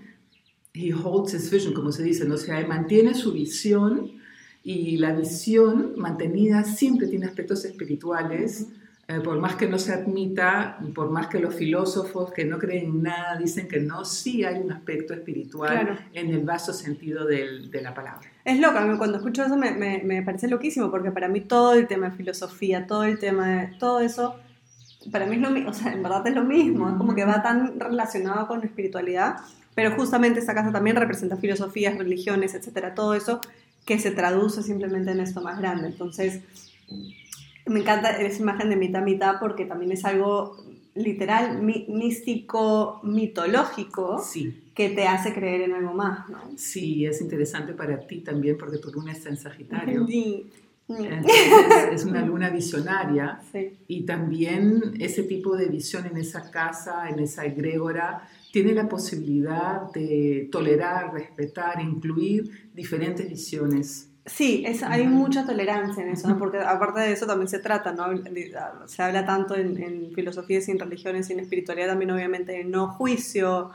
He 0.72 0.92
holds 0.94 1.34
his 1.34 1.50
vision, 1.50 1.74
como 1.74 1.90
se 1.90 2.04
dice, 2.04 2.24
¿no? 2.24 2.36
o 2.36 2.38
sea, 2.38 2.64
mantiene 2.66 3.14
su 3.14 3.32
visión 3.32 4.17
y 4.62 4.96
la 4.98 5.12
visión 5.12 5.94
mantenida 5.96 6.64
siempre 6.64 7.06
tiene 7.06 7.26
aspectos 7.26 7.64
espirituales. 7.64 8.66
Eh, 9.10 9.20
por 9.20 9.38
más 9.38 9.54
que 9.54 9.66
no 9.66 9.78
se 9.78 9.94
admita, 9.94 10.78
por 10.94 11.08
más 11.08 11.28
que 11.28 11.38
los 11.38 11.54
filósofos 11.54 12.30
que 12.30 12.44
no 12.44 12.58
creen 12.58 12.84
en 12.84 13.02
nada 13.04 13.38
dicen 13.38 13.66
que 13.66 13.80
no, 13.80 14.04
sí 14.04 14.44
hay 14.44 14.60
un 14.60 14.70
aspecto 14.70 15.14
espiritual 15.14 15.98
en 16.12 16.28
el 16.28 16.40
vasto 16.40 16.74
sentido 16.74 17.24
del, 17.24 17.70
de 17.70 17.80
la 17.80 17.94
palabra. 17.94 18.28
Es 18.44 18.60
loco, 18.60 18.74
cuando 18.98 19.16
escucho 19.16 19.46
eso 19.46 19.56
me, 19.56 19.70
me, 19.70 20.02
me, 20.04 20.22
parece 20.22 20.46
loquísimo, 20.46 20.90
porque 20.90 21.10
para 21.10 21.26
mí 21.26 21.40
todo 21.40 21.72
el 21.72 21.86
tema 21.86 22.10
de 22.10 22.16
filosofía, 22.16 22.86
todo 22.86 23.04
el 23.04 23.18
tema 23.18 23.48
de 23.48 23.66
todo 23.78 24.00
eso, 24.00 24.36
para 25.10 25.24
mí 25.24 25.36
es 25.36 25.40
lo 25.40 25.50
mismo, 25.52 25.70
o 25.70 25.72
sea, 25.72 25.90
en 25.90 26.02
verdad 26.02 26.26
es 26.26 26.34
lo 26.34 26.44
mismo, 26.44 26.90
es 26.90 26.96
como 26.96 27.14
que 27.14 27.24
va 27.24 27.42
tan 27.42 27.80
relacionado 27.80 28.46
con 28.46 28.58
la 28.58 28.66
espiritualidad, 28.66 29.36
pero 29.74 29.92
justamente 29.92 30.40
esta 30.40 30.54
casa 30.54 30.70
también 30.70 30.96
representa 30.96 31.38
filosofías, 31.38 31.96
religiones, 31.96 32.54
etcétera, 32.54 32.94
todo 32.94 33.14
eso 33.14 33.40
que 33.88 33.98
se 33.98 34.10
traduce 34.10 34.62
simplemente 34.62 35.12
en 35.12 35.20
esto 35.20 35.40
más 35.40 35.58
grande. 35.58 35.86
Entonces, 35.86 36.42
me 37.64 37.80
encanta 37.80 38.10
esa 38.18 38.42
imagen 38.42 38.68
de 38.68 38.76
mitad 38.76 39.02
mitad 39.02 39.36
porque 39.40 39.64
también 39.64 39.92
es 39.92 40.04
algo 40.04 40.62
literal, 40.94 41.62
místico, 41.62 43.00
mitológico, 43.02 44.22
que 44.74 44.90
te 44.90 45.06
hace 45.06 45.32
creer 45.32 45.62
en 45.62 45.72
algo 45.72 45.94
más, 45.94 46.28
¿no? 46.28 46.38
Sí, 46.58 47.06
es 47.06 47.22
interesante 47.22 47.72
para 47.72 47.98
ti 48.06 48.18
también 48.18 48.58
porque 48.58 48.76
tu 48.76 48.92
luna 48.92 49.12
está 49.12 49.30
en 49.30 49.38
Sagitario. 49.38 50.06
Sí. 50.06 50.50
es 51.90 52.04
una 52.04 52.20
luna 52.26 52.50
visionaria 52.50 53.40
y 53.86 54.02
también 54.02 54.96
ese 55.00 55.22
tipo 55.22 55.56
de 55.56 55.68
visión 55.68 56.04
en 56.04 56.18
esa 56.18 56.50
casa, 56.50 57.08
en 57.08 57.20
esa 57.20 57.46
egrégora, 57.46 58.28
tiene 58.52 58.72
la 58.72 58.88
posibilidad 58.88 59.90
de 59.92 60.48
tolerar, 60.50 61.12
respetar, 61.12 61.80
incluir 61.80 62.70
diferentes 62.74 63.28
visiones 63.28 64.08
Sí, 64.28 64.62
es, 64.66 64.82
hay 64.82 65.06
mucha 65.06 65.46
tolerancia 65.46 66.02
en 66.02 66.10
eso, 66.10 66.36
porque 66.38 66.58
aparte 66.58 67.00
de 67.00 67.12
eso 67.12 67.26
también 67.26 67.48
se 67.48 67.60
trata, 67.60 67.92
¿no? 67.92 68.04
Se 68.86 69.02
habla 69.02 69.24
tanto 69.24 69.54
en, 69.54 69.82
en 69.82 70.12
filosofía 70.12 70.60
sin 70.60 70.78
religiones, 70.78 71.26
sin 71.26 71.40
espiritualidad 71.40 71.88
también 71.88 72.10
obviamente 72.10 72.52
del 72.52 72.70
no 72.70 72.88
juicio, 72.88 73.70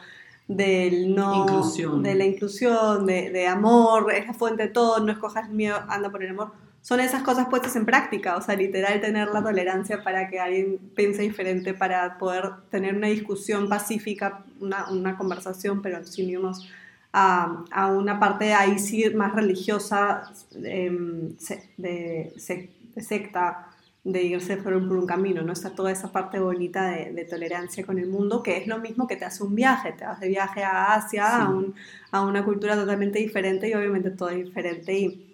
del 0.48 1.15
no... 1.15 1.44
Inclusión. 1.44 2.03
De 2.03 2.13
la 2.13 2.25
inclusión, 2.25 3.08
de, 3.08 3.32
de, 3.32 3.48
amor, 3.48 4.12
es 4.13 4.27
la 4.27 4.34
fuente 4.34 4.63
de 4.63 4.70
todo, 4.70 5.00
no 5.00 5.12
escojas 5.12 5.48
el 5.48 5.56
miedo, 5.56 5.77
anda 5.88 6.12
por 6.12 6.24
el 6.24 6.32
amor. 6.32 6.51
Son 6.84 7.00
esas 7.00 7.24
cosas 7.24 7.48
puestas 7.48 7.78
en 7.78 7.86
práctica, 7.86 8.36
o 8.36 8.42
sea, 8.42 8.58
literal 8.58 9.00
tener 9.00 9.30
la 9.30 9.42
tolerancia 9.42 10.04
para 10.04 10.28
que 10.28 10.38
alguien 10.38 10.80
piense 10.94 11.22
diferente, 11.22 11.74
para 11.74 12.18
poder 12.18 12.52
tener 12.70 12.94
una 12.94 13.08
discusión 13.08 13.70
pacífica, 13.70 14.44
una, 14.60 14.92
una 14.92 15.18
conversación, 15.18 15.82
pero 15.82 16.04
sin 16.04 16.30
irnos 16.30 16.68
a, 17.13 17.88
una 17.98 18.20
parte 18.20 18.54
ahí 18.54 18.80
sí 18.80 19.10
más 19.12 19.34
religiosa, 19.34 20.30
em, 20.62 21.38
de, 21.78 22.34
secta, 22.98 23.70
de 24.04 24.24
irse 24.24 24.58
por 24.58 24.74
un, 24.74 24.90
por 24.90 24.98
un, 24.98 25.08
camino, 25.08 25.42
¿no? 25.42 25.54
Está 25.54 25.70
toda 25.70 25.90
esa 25.90 26.12
parte 26.12 26.38
bonita 26.40 26.88
de, 26.88 27.13
de, 27.13 27.24
tolerancia 27.24 27.86
con 27.86 27.98
el 27.98 28.10
mundo, 28.10 28.44
que 28.44 28.58
es 28.58 28.68
lo 28.68 28.80
mismo 28.80 29.08
que 29.08 29.16
te 29.16 29.24
hace 29.24 29.42
un 29.42 29.56
viaje, 29.56 29.94
te 29.94 30.04
vas 30.04 30.20
de 30.20 30.28
viaje 30.28 30.66
a 30.66 30.96
Asia, 30.96 31.44
a, 31.46 31.50
un, 31.50 31.75
a, 32.12 32.25
una 32.25 32.44
cultura 32.44 32.75
totalmente 32.75 33.20
diferente 33.20 33.70
y 33.70 33.74
obviamente 33.74 34.12
todo 34.12 34.28
es 34.28 34.44
diferente 34.44 34.94
y, 34.94 35.33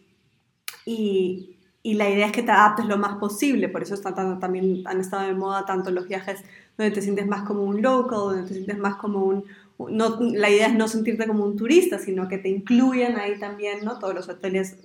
y, 0.90 1.58
y, 1.84 1.94
la 1.96 2.10
idea 2.10 2.28
es 2.28 2.32
que 2.32 2.44
te 2.44 2.52
adaptes 2.52 2.86
lo 2.86 2.98
más 2.98 3.18
posible, 3.18 3.70
por 3.70 3.84
eso 3.84 3.94
está, 3.94 4.14
también 4.40 4.84
han 4.86 5.00
estado 5.00 5.28
de 5.28 5.34
moda 5.34 5.66
tanto 5.66 5.92
los 5.92 6.08
viajes 6.08 6.44
donde 6.78 6.92
te 6.92 7.02
sientes 7.02 7.28
más 7.28 7.44
como 7.44 7.64
un 7.64 7.82
local, 7.82 8.20
donde 8.20 8.48
te 8.48 8.54
sientes 8.54 8.78
más 8.78 8.96
como 8.96 9.24
un... 9.26 9.46
No, 9.78 10.18
la 10.20 10.50
idea 10.50 10.68
es 10.68 10.76
no 10.76 10.88
sentirte 10.88 11.26
como 11.26 11.46
un 11.46 11.56
turista, 11.56 12.00
sino 12.00 12.28
que 12.28 12.38
te 12.38 12.50
incluyan 12.50 13.16
ahí 13.18 13.40
también, 13.40 13.86
¿no? 13.86 13.98
Todos 13.98 14.14
los 14.14 14.28
hoteles, 14.28 14.78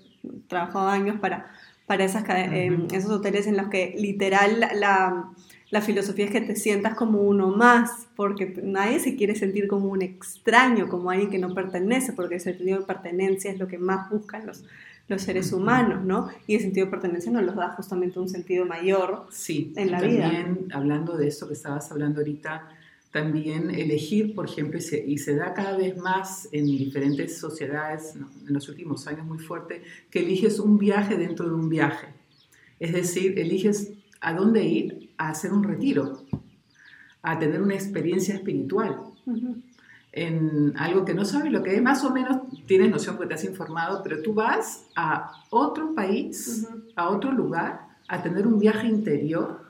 trabajado 0.48 0.88
años 0.88 1.18
para 1.20 1.50
para 1.86 2.04
esas, 2.04 2.24
eh, 2.28 2.76
esos 2.92 3.10
hoteles 3.10 3.46
en 3.46 3.56
los 3.56 3.68
que 3.68 3.94
literal 3.98 4.60
la, 4.60 5.30
la, 5.70 5.80
filosofía 5.82 6.26
es 6.26 6.30
que 6.30 6.40
te 6.40 6.56
sientas 6.56 6.94
como 6.94 7.20
uno 7.20 7.48
más, 7.48 8.08
porque 8.16 8.54
nadie 8.62 9.00
se 9.00 9.16
quiere 9.16 9.34
sentir 9.34 9.68
como 9.68 9.88
un 9.88 10.00
extraño, 10.00 10.88
como 10.88 11.10
alguien 11.10 11.30
que 11.30 11.38
no 11.38 11.52
pertenece, 11.52 12.12
porque 12.12 12.36
el 12.36 12.40
sentido 12.40 12.80
de 12.80 12.86
pertenencia 12.86 13.50
es 13.50 13.58
lo 13.58 13.68
que 13.68 13.78
más 13.78 14.08
buscan 14.10 14.46
los, 14.46 14.64
los 15.08 15.22
seres 15.22 15.52
humanos, 15.52 16.04
¿no? 16.04 16.28
Y 16.46 16.54
el 16.54 16.62
sentido 16.62 16.86
de 16.86 16.90
pertenencia 16.90 17.30
nos 17.30 17.44
los 17.44 17.56
da 17.56 17.70
justamente 17.70 18.18
un 18.18 18.28
sentido 18.28 18.64
mayor 18.64 19.26
sí, 19.30 19.72
en 19.76 19.90
la 19.90 20.00
vida. 20.00 20.28
Sí, 20.30 20.36
También 20.36 20.72
hablando 20.72 21.16
de 21.16 21.28
esto 21.28 21.46
que 21.46 21.54
estabas 21.54 21.90
hablando 21.90 22.20
ahorita, 22.20 22.68
también 23.10 23.70
elegir, 23.70 24.34
por 24.34 24.48
ejemplo, 24.48 24.78
y 24.78 24.82
se, 24.82 25.04
y 25.06 25.18
se, 25.18 25.36
da 25.36 25.54
cada 25.54 25.76
vez 25.76 25.96
más 25.96 26.48
en 26.50 26.66
diferentes 26.66 27.38
sociedades, 27.38 28.16
¿no? 28.16 28.28
en 28.46 28.52
los 28.52 28.68
últimos 28.68 29.06
años 29.06 29.24
muy 29.24 29.38
fuerte, 29.38 29.82
que 30.10 30.20
eliges 30.20 30.58
un 30.58 30.78
viaje 30.78 31.16
dentro 31.16 31.48
de 31.48 31.54
un 31.54 31.68
viaje. 31.68 32.08
Es 32.80 32.92
decir, 32.92 33.38
eliges 33.38 33.92
a 34.20 34.32
dónde 34.32 34.64
ir 34.64 35.10
a 35.16 35.28
hacer 35.28 35.52
un 35.52 35.62
retiro, 35.62 36.24
a 37.22 37.38
tener 37.38 37.62
una 37.62 37.74
experiencia 37.74 38.34
espiritual. 38.34 38.98
Uh 39.26 39.32
-huh. 39.32 39.62
En 40.16 40.72
algo 40.76 41.04
que 41.04 41.12
no 41.12 41.24
sabes 41.24 41.50
lo 41.50 41.64
que 41.64 41.74
es, 41.74 41.82
más 41.82 42.04
o 42.04 42.10
menos 42.10 42.42
tienes 42.66 42.88
noción 42.88 43.16
porque 43.16 43.30
te 43.30 43.34
has 43.34 43.44
informado, 43.44 44.00
pero 44.04 44.22
tú 44.22 44.32
vas 44.32 44.86
a 44.94 45.42
otro 45.50 45.92
país, 45.92 46.36
uh 46.62 46.72
-huh. 46.72 46.92
a 46.94 47.08
otro 47.08 47.32
lugar, 47.32 47.88
a 48.06 48.22
tener 48.22 48.46
un 48.46 48.60
viaje 48.60 48.86
interior 48.86 49.60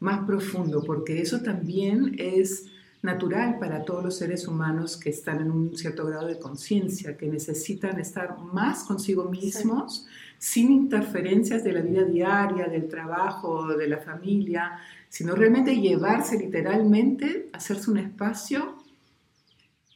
más 0.00 0.24
profundo, 0.24 0.82
porque 0.82 1.20
eso 1.20 1.40
también 1.40 2.16
es 2.18 2.66
natural 3.02 3.58
para 3.58 3.84
todos 3.84 4.04
los 4.04 4.16
seres 4.16 4.48
humanos 4.48 4.96
que 4.96 5.10
están 5.10 5.40
en 5.40 5.50
un 5.50 5.76
cierto 5.76 6.06
grado 6.06 6.26
de 6.26 6.38
conciencia, 6.38 7.16
que 7.16 7.28
necesitan 7.28 7.98
estar 8.00 8.38
más 8.38 8.84
consigo 8.84 9.24
mismos, 9.30 10.06
sí. 10.06 10.10
sin 10.38 10.72
interferencias 10.72 11.62
de 11.64 11.72
la 11.72 11.82
vida 11.82 12.04
diaria, 12.04 12.66
del 12.66 12.88
trabajo, 12.88 13.76
de 13.76 13.88
la 13.88 13.98
familia, 13.98 14.78
sino 15.08 15.34
realmente 15.34 15.80
llevarse 15.80 16.38
literalmente, 16.38 17.48
hacerse 17.52 17.90
un 17.90 17.98
espacio 17.98 18.75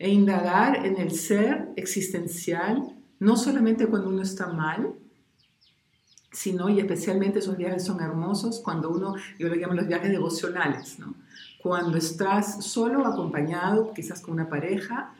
e 0.00 0.09
indagar 0.09 0.87
en 0.87 0.97
el 0.97 1.11
ser 1.11 1.69
existencial, 1.76 2.97
no 3.19 3.37
solamente 3.37 3.87
cuando 3.87 4.09
uno 4.09 4.23
está 4.23 4.47
mal, 4.49 4.95
sino 6.33 6.71
y 6.71 6.80
especialmente 6.80 7.40
esos 7.40 7.59
viajes 7.59 7.85
son 7.85 8.00
hermosos 8.00 8.61
cuando 8.64 8.88
uno, 8.88 9.14
yo 9.38 9.49
lo 9.49 9.57
llamo 9.57 9.75
los 9.75 9.87
viajes 9.87 10.11
devocionales, 10.11 10.99
¿no? 10.99 11.14
Cuando 11.62 11.99
estás 11.99 12.64
solo, 12.64 13.07
acompañado, 13.07 13.92
quizás 13.92 14.23
con 14.23 14.33
una 14.33 14.49
pareja 14.49 15.12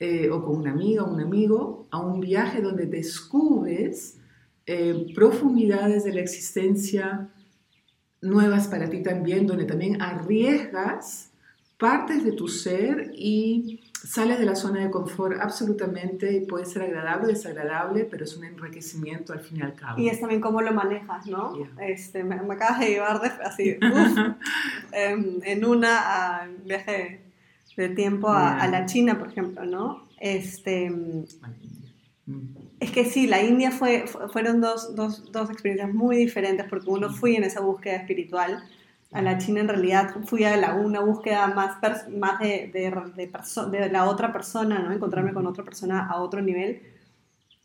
eh, 0.00 0.28
o 0.28 0.44
con 0.44 0.56
una 0.56 0.72
amiga 0.72 1.04
o 1.04 1.14
un 1.14 1.20
amigo, 1.20 1.86
a 1.92 2.00
un 2.00 2.18
viaje 2.18 2.60
donde 2.60 2.86
descubres 2.86 4.18
eh, 4.66 5.12
profundidades 5.14 6.02
de 6.02 6.12
la 6.12 6.22
existencia 6.22 7.28
nuevas 8.20 8.66
para 8.66 8.90
ti 8.90 9.00
también, 9.00 9.46
donde 9.46 9.64
también 9.64 10.02
arriesgas 10.02 11.30
partes 11.78 12.24
de 12.24 12.32
tu 12.32 12.48
ser 12.48 13.12
y 13.14 13.83
sales 14.04 14.38
de 14.38 14.44
la 14.44 14.54
zona 14.54 14.80
de 14.80 14.90
confort 14.90 15.40
absolutamente, 15.40 16.44
puede 16.48 16.66
ser 16.66 16.82
agradable 16.82 17.24
o 17.24 17.28
desagradable, 17.28 18.04
pero 18.04 18.24
es 18.24 18.36
un 18.36 18.44
enriquecimiento 18.44 19.32
al 19.32 19.40
fin 19.40 19.58
y 19.58 19.62
al 19.62 19.74
cabo. 19.74 19.98
Y 19.98 20.08
es 20.08 20.20
también 20.20 20.40
cómo 20.40 20.60
lo 20.60 20.72
manejas, 20.72 21.26
¿no? 21.26 21.56
Yeah. 21.56 21.86
Este, 21.86 22.22
me, 22.22 22.40
me, 22.42 22.54
acabas 22.54 22.80
de 22.80 22.88
llevar 22.88 23.20
de, 23.20 23.28
así, 23.44 23.78
uf, 23.82 24.18
en, 24.92 25.40
en, 25.44 25.64
una 25.64 26.42
a, 26.42 26.48
viaje 26.64 27.22
de 27.76 27.88
tiempo 27.90 28.28
a, 28.28 28.60
a, 28.60 28.68
la 28.68 28.86
China, 28.86 29.18
por 29.18 29.28
ejemplo, 29.28 29.64
¿no? 29.64 30.06
Este, 30.20 30.90
mm. 30.90 31.24
es 32.80 32.90
que 32.90 33.04
sí, 33.06 33.26
la 33.26 33.42
India 33.42 33.70
fue, 33.70 34.04
fueron 34.32 34.60
dos, 34.60 34.94
dos, 34.94 35.32
dos 35.32 35.50
experiencias 35.50 35.92
muy 35.92 36.16
diferentes 36.16 36.66
porque 36.68 36.90
uno 36.90 37.10
fui 37.10 37.36
en 37.36 37.44
esa 37.44 37.60
búsqueda 37.60 37.96
espiritual 37.96 38.62
a 39.14 39.22
la 39.22 39.38
China 39.38 39.60
en 39.60 39.68
realidad 39.68 40.12
fui 40.24 40.42
a 40.42 40.56
la, 40.56 40.74
una 40.74 40.98
búsqueda 40.98 41.46
más, 41.46 41.78
más 42.10 42.38
de, 42.40 42.68
de, 42.72 42.92
de, 43.14 43.78
de, 43.78 43.88
la 43.88 44.06
otra 44.06 44.32
persona, 44.32 44.80
¿no? 44.80 44.92
encontrarme 44.92 45.32
con 45.32 45.46
otra 45.46 45.64
persona 45.64 46.08
a 46.08 46.20
otro 46.20 46.42
nivel. 46.42 46.82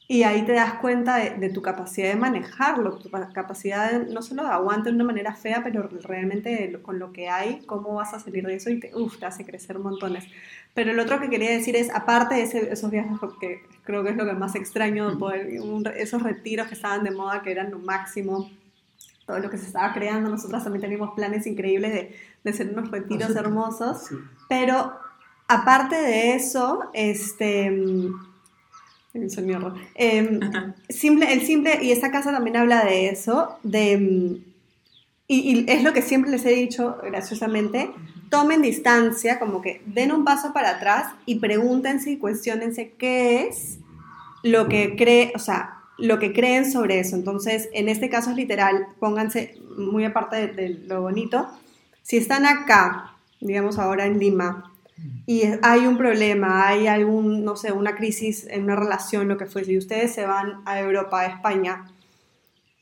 Y 0.07 0.23
ahí 0.23 0.43
te 0.43 0.53
das 0.53 0.75
cuenta 0.75 1.17
de, 1.17 1.49
tu 1.49 1.61
capacidad 1.63 2.09
de 2.09 2.15
manejarlo, 2.15 2.97
tu 2.99 3.09
capacidad 3.09 3.91
de, 3.91 4.13
no 4.13 4.21
solo 4.21 4.43
de 4.43 4.49
aguante 4.49 4.89
de 4.89 4.95
una 4.95 5.03
manera 5.03 5.33
fea, 5.33 5.61
pero 5.63 5.87
realmente 6.03 6.79
con 6.83 6.99
lo 6.99 7.11
que 7.11 7.29
hay, 7.29 7.63
cómo 7.65 7.95
vas 7.95 8.13
a 8.13 8.19
salir 8.19 8.45
de 8.45 8.55
eso 8.55 8.69
y 8.69 8.79
te, 8.79 8.95
uf, 8.95 9.17
te 9.17 9.25
hace 9.25 9.43
crecer 9.43 9.79
montones. 9.79 10.25
Pero 10.75 10.93
lo 10.93 11.01
otro 11.01 11.19
que 11.19 11.31
quería 11.31 11.49
decir 11.49 11.75
es, 11.75 11.89
aparte 11.93 12.35
de 12.35 12.41
ese, 12.43 12.71
esos 12.71 12.91
viajes, 12.91 13.17
porque 13.19 13.63
creo 13.83 14.03
que 14.03 14.11
es 14.11 14.15
lo 14.15 14.25
que 14.25 14.33
más 14.33 14.55
extraño, 14.55 15.17
poder, 15.17 15.61
un, 15.61 15.87
esos 15.97 16.21
retiros 16.21 16.67
que 16.67 16.75
estaban 16.75 17.03
de 17.03 17.11
moda, 17.11 17.41
que 17.41 17.51
eran 17.51 17.71
lo 17.71 17.79
máximo, 17.79 18.49
todo 19.29 19.37
lo 19.37 19.51
que 19.51 19.59
se 19.59 19.67
estaba 19.67 19.93
creando.Nosotras 19.93 20.63
también 20.63 20.81
teníamos 20.81 21.11
planes 21.13 21.45
increíbles 21.45 21.93
de, 21.93 22.15
de 22.43 22.49
hacer 22.49 22.71
unos 22.75 22.89
retiros 22.89 23.35
hermosos. 23.35 24.07
Sí. 24.09 24.15
Pero 24.49 24.91
aparte 25.47 25.95
de 25.95 26.33
eso, 26.33 26.89
este... 26.93 27.71
Eh, 29.95 30.39
simple, 30.89 31.31
el 31.31 31.41
simple, 31.41 31.79
y 31.83 31.91
esta 31.91 32.09
casa 32.09 32.31
también 32.31 32.57
habla 32.57 32.85
de 32.85 33.09
eso, 33.09 33.59
de, 33.63 34.39
y, 35.27 35.35
y, 35.35 35.65
es 35.67 35.83
lo 35.83 35.93
que 35.93 36.01
siempre 36.01 36.31
les 36.31 36.45
he 36.45 36.51
dicho 36.51 36.97
graciosamente, 37.03 37.91
tomen 38.29 38.61
distancia, 38.61 39.39
como 39.39 39.61
que 39.61 39.81
den 39.85 40.11
un 40.11 40.23
paso 40.23 40.53
para 40.53 40.71
atrás 40.71 41.13
y 41.25 41.39
pregúntense 41.39 42.11
y 42.11 42.17
cuestionense 42.17 42.93
qué 42.97 43.47
es 43.47 43.79
lo 44.43 44.69
que 44.69 44.95
cree, 44.95 45.33
o 45.35 45.39
sea, 45.39 45.78
lo 45.99 46.19
que 46.19 46.33
creen 46.33 46.69
sobre 46.69 46.99
eso. 46.99 47.15
Entonces, 47.15 47.69
en 47.73 47.89
este 47.89 48.09
caso 48.09 48.31
es 48.31 48.35
literal, 48.35 48.87
pónganse 48.99 49.55
muy 49.77 50.05
aparte 50.05 50.35
de, 50.35 50.47
de, 50.47 50.69
lo 50.87 51.01
bonito, 51.01 51.47
si 52.01 52.17
están 52.17 52.45
acá, 52.45 53.15
digamos 53.39 53.77
ahora 53.77 54.05
en 54.05 54.19
Lima, 54.19 54.73
y 55.25 55.43
hay 55.61 55.85
un 55.85 55.97
problema, 55.97 56.67
hay 56.67 56.87
algún, 56.87 57.45
no 57.45 57.55
sé, 57.55 57.71
una 57.71 57.95
crisis 57.95 58.47
en 58.49 58.63
una 58.63 58.75
relación, 58.75 59.27
lo 59.27 59.37
que 59.37 59.45
fuese, 59.45 59.73
y 59.73 59.77
ustedes 59.77 60.13
se 60.13 60.25
van 60.25 60.61
a 60.65 60.79
Europa, 60.79 61.21
a 61.21 61.27
España, 61.27 61.85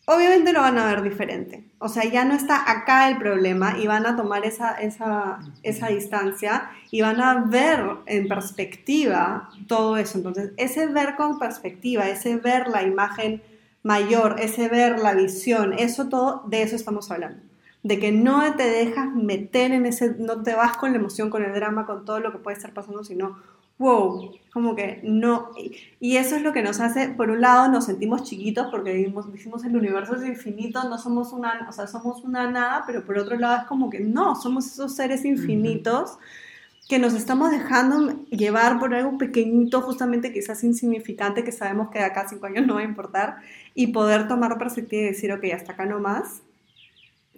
obviamente 0.10 0.54
lo 0.54 0.62
van 0.62 0.78
a 0.78 0.86
ver 0.86 1.02
diferente. 1.02 1.66
O 1.80 1.90
sea, 1.90 2.06
ya 2.06 2.24
no 2.24 2.34
está 2.34 2.72
acá 2.72 3.10
el 3.10 3.18
problema 3.18 3.78
y 3.78 3.88
van 3.88 4.06
a 4.06 4.16
tomar 4.16 4.46
esa, 4.46 4.72
esa, 4.76 5.40
esa 5.64 5.88
distancia 5.90 6.70
y 6.92 7.02
van 7.02 7.20
a 7.20 7.46
ver 7.46 7.84
en 8.06 8.28
perspectiva 8.28 9.50
todo 9.68 9.98
eso. 9.98 10.18
Entonces, 10.18 10.54
ese 10.56 10.88
ver 10.88 11.16
con 11.18 11.38
perspectiva, 11.38 12.08
ese 12.08 12.38
ver 12.38 12.70
la 12.70 12.84
imagen 12.84 13.44
mayor, 13.84 14.38
ese 14.40 14.70
ver 14.70 15.00
la 15.00 15.14
visión, 15.14 15.74
eso 15.74 16.08
todo, 16.08 16.44
de 16.48 16.62
eso 16.62 16.78
estamos 16.78 17.12
hablando. 17.12 17.42
De 17.84 18.00
que 18.00 18.14
no 18.14 18.56
te 18.56 18.64
dejas 18.64 19.14
meter 19.14 19.74
en 19.74 19.86
ese, 19.86 20.16
no 20.20 20.42
te 20.42 20.56
vas 20.56 20.78
con 20.78 20.92
la 20.92 21.00
emoción, 21.00 21.30
con 21.30 21.44
el 21.44 21.54
drama, 21.54 21.86
con 21.86 22.06
todo 22.06 22.22
lo 22.22 22.32
que 22.32 22.38
puede 22.38 22.56
estar 22.56 22.74
pasando, 22.74 23.04
sino 23.04 23.38
wow, 23.77 24.31
como 24.51 24.75
que 24.75 25.01
no. 25.03 25.51
Y 26.00 26.17
eso 26.17 26.36
es 26.36 26.41
lo 26.41 26.53
que 26.53 26.63
nos 26.63 26.79
hace, 26.79 27.10
por 27.10 27.29
un 27.29 27.41
lado, 27.41 27.67
nos 27.69 27.86
sentimos 27.86 28.24
chiquitos 28.24 28.67
porque 28.72 28.93
decimos, 28.93 29.31
decimos 29.31 29.63
el 29.63 29.75
universo 29.75 30.15
es 30.15 30.25
infinito, 30.25 30.88
no 30.89 30.98
somos 30.98 31.31
una, 31.31 31.67
o 31.69 31.72
sea, 31.72 31.88
somos 31.88 32.24
una 32.24 32.50
nada, 32.50 32.84
pero 32.88 33.05
por 33.05 33.17
otro 33.17 33.38
lado 33.38 33.57
es 33.62 33.63
como 33.67 33.89
que 33.89 34.00
no, 34.00 34.36
somos 34.36 34.65
esos 34.67 34.96
seres 34.96 35.25
infinitos. 35.25 36.12
Uh 36.12 36.15
-huh. 36.15 36.88
que 36.89 37.00
nos 37.00 37.13
estamos 37.13 37.51
dejando 37.51 38.13
llevar 38.29 38.79
por 38.79 38.96
algo 38.96 39.17
pequeñito, 39.17 39.81
justamente 39.81 40.31
quizás 40.31 40.63
insignificante, 40.63 41.43
que 41.43 41.51
sabemos 41.51 41.89
que 41.89 42.00
de 42.00 42.05
acá 42.05 42.22
a 42.22 42.29
cinco 42.29 42.46
años 42.46 42.65
no 42.65 42.75
va 42.75 42.79
a 42.81 42.84
importar, 42.86 43.38
y 43.75 43.88
poder 43.88 44.27
tomar 44.29 44.57
perspectiva 44.57 45.03
y 45.03 45.05
decir, 45.07 45.31
ok, 45.34 45.43
hasta 45.53 45.74
acá 45.74 45.86
no 45.86 46.00
más, 46.00 46.41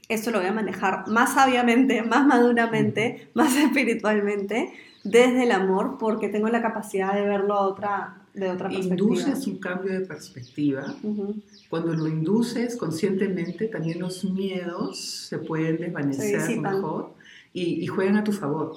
esto 0.10 0.32
lo 0.32 0.40
voy 0.40 0.48
a 0.48 0.54
manejar 0.54 1.08
más 1.08 1.34
sabiamente, 1.36 2.02
más 2.14 2.26
maduramente, 2.26 3.30
más 3.34 3.56
espiritualmente, 3.56 4.74
desde 5.04 5.44
el 5.44 5.52
amor 5.52 5.98
porque 6.00 6.30
tengo 6.30 6.50
la 6.50 6.62
capacidad 6.62 7.14
de 7.14 7.22
verlo 7.22 7.54
a 7.54 7.62
otra, 7.68 8.22
de 8.34 8.50
otra 8.50 8.70
perspectiva. 8.70 9.10
Induces 9.10 9.48
un 9.48 9.58
cambio 9.58 9.94
de 9.94 10.06
perspectiva. 10.06 10.96
Uh 11.04 11.16
-huh. 11.16 11.44
Cuando 11.70 11.94
lo 11.94 12.08
induces 12.08 12.76
conscientemente, 12.76 13.68
también 13.68 14.00
los 14.00 14.24
miedos 14.24 15.00
se 15.00 15.38
pueden 15.38 15.78
desvanecer 15.78 16.42
sí, 16.42 16.60
mejor 16.60 17.14
y, 17.54 17.84
y, 17.84 17.88
juegan 17.88 18.18
a 18.18 18.24
tu 18.24 18.32
favor. 18.32 18.74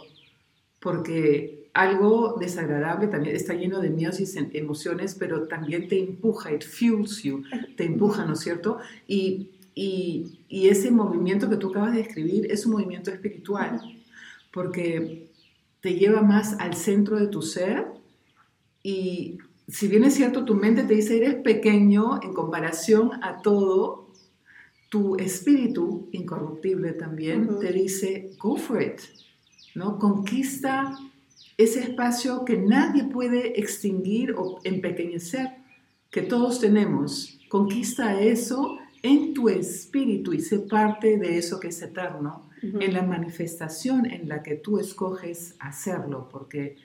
Porque 0.81 1.69
algo 1.75 2.37
desagradable 2.39 3.07
también 3.07 3.35
está 3.35 3.55
lleno 3.55 3.81
de 3.81 3.91
miedos 3.91 4.21
y 4.21 4.59
emociones, 4.59 5.17
pero 5.19 5.49
también 5.49 5.89
te 5.89 5.99
empuja, 5.99 6.53
it 6.53 6.65
fuels 6.65 7.23
you, 7.23 7.43
te 7.77 7.85
empuja, 7.85 8.25
¿no 8.25 8.35
es 8.35 8.41
cierto? 8.41 8.79
Y 9.07 9.51
Y, 9.75 10.39
y, 10.49 10.69
ese 10.69 10.91
movimiento 10.91 11.49
que 11.49 11.57
tú 11.57 11.71
acabas 11.71 11.93
de 11.93 12.03
describir 12.03 12.47
es 12.51 12.67
un 12.67 12.73
movimiento 12.73 13.11
espiritual, 13.11 13.81
porque 14.53 15.31
te 15.83 15.95
lleva 15.95 16.23
más 16.23 16.55
al 16.59 16.75
centro 16.75 17.19
de 17.19 17.27
tu 17.27 17.43
ser 17.43 17.87
y 18.83 19.39
si 19.69 19.89
bien 19.89 20.05
es 20.05 20.15
cierto, 20.15 20.45
tu 20.45 20.55
mente 20.55 20.85
te 20.85 20.95
dice 20.95 21.17
eres 21.17 21.35
pequeño 21.37 22.21
en 22.23 22.33
comparación 22.33 23.13
a 23.23 23.43
todo, 23.43 24.09
tu 24.89 25.17
espíritu 25.17 26.09
incorruptible 26.13 26.93
también 26.93 27.59
te 27.61 27.73
dice 27.73 28.31
go 28.39 28.57
for 28.57 28.83
it, 28.83 29.01
¿no? 29.75 29.99
Conquista 29.99 30.99
ese 31.57 31.81
espacio 31.81 32.45
que 32.45 32.57
nadie 32.57 33.05
puede 33.05 33.59
extinguir 33.61 34.35
o 34.37 34.61
empequeñecer, 34.65 35.51
que 36.11 36.23
todos 36.23 36.61
tenemos. 36.61 37.39
Conquista 37.49 38.21
eso 38.21 38.79
en 39.03 39.35
tu 39.35 39.49
espíritu 39.49 40.33
y 40.33 40.41
sé 40.41 40.61
parte 40.61 41.17
de 41.19 41.39
eso 41.39 41.59
que 41.61 41.69
es 41.69 41.83
eterno, 41.83 42.51
en 42.63 42.95
la 42.95 43.03
manifestación 43.03 44.07
en 44.07 44.29
la 44.29 44.43
que 44.43 44.55
tú 44.55 44.79
escoges 44.79 45.57
hacerlo, 45.59 46.29
porque 46.31 46.77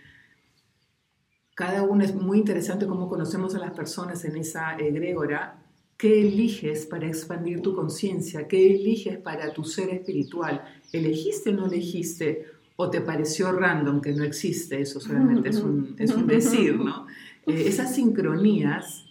cada 1.55 1.83
uno 1.83 2.03
es 2.03 2.15
muy 2.15 2.39
interesante 2.39 2.87
cómo 2.87 3.07
conocemos 3.07 3.53
a 3.55 3.59
las 3.59 3.71
personas 3.71 4.25
en 4.25 4.37
esa 4.37 4.75
egrégora. 4.77 5.63
¿Qué 5.97 6.21
eliges 6.21 6.85
para 6.85 7.07
expandir 7.07 7.61
tu 7.61 7.75
conciencia? 7.75 8.47
¿Qué 8.47 8.75
eliges 8.75 9.17
para 9.17 9.51
tu 9.53 9.63
ser 9.63 9.89
espiritual? 9.89 10.63
¿Elegiste 10.91 11.49
o 11.49 11.53
no 11.53 11.65
elegiste? 11.65 12.45
¿O 12.75 12.89
te 12.91 13.01
pareció 13.01 13.51
random 13.51 14.01
que 14.01 14.13
no 14.13 14.23
existe? 14.23 14.79
Eso 14.79 14.99
solamente 14.99 15.49
es 15.49 15.57
un, 15.57 15.95
es 15.97 16.11
un 16.11 16.27
decir, 16.27 16.79
¿no? 16.79 17.07
Eh, 17.47 17.63
esas 17.67 17.95
sincronías, 17.95 19.05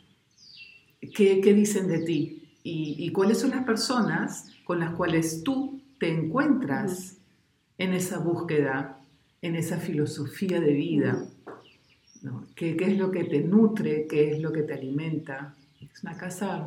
¿qué, 1.01 1.41
¿qué, 1.41 1.55
dicen 1.55 1.89
de 1.89 1.99
ti? 2.01 2.43
y, 2.69 3.13
cuáles 3.13 3.39
son 3.39 3.51
las 3.51 3.65
personas 3.65 4.47
con 4.65 4.81
las 4.81 4.93
cuales 4.95 5.45
tú 5.45 5.76
te 5.99 6.09
encuentras 6.09 7.17
en 7.79 7.93
esa 7.93 8.19
búsqueda, 8.19 8.99
en 9.43 9.57
esa 9.57 9.79
filosofía 9.79 10.61
de 10.61 10.73
vida. 10.73 11.27
¿no? 12.23 12.47
¿Qué, 12.55 12.77
¿Qué, 12.77 12.87
es 12.87 12.99
lo 12.99 13.11
que 13.11 13.25
te 13.25 13.41
nutre? 13.41 14.07
¿Qué 14.09 14.33
es 14.33 14.41
lo 14.41 14.53
que 14.53 14.63
te 14.63 14.75
alimenta? 14.75 15.55
Es 15.81 16.03
una 16.03 16.17
casa 16.17 16.67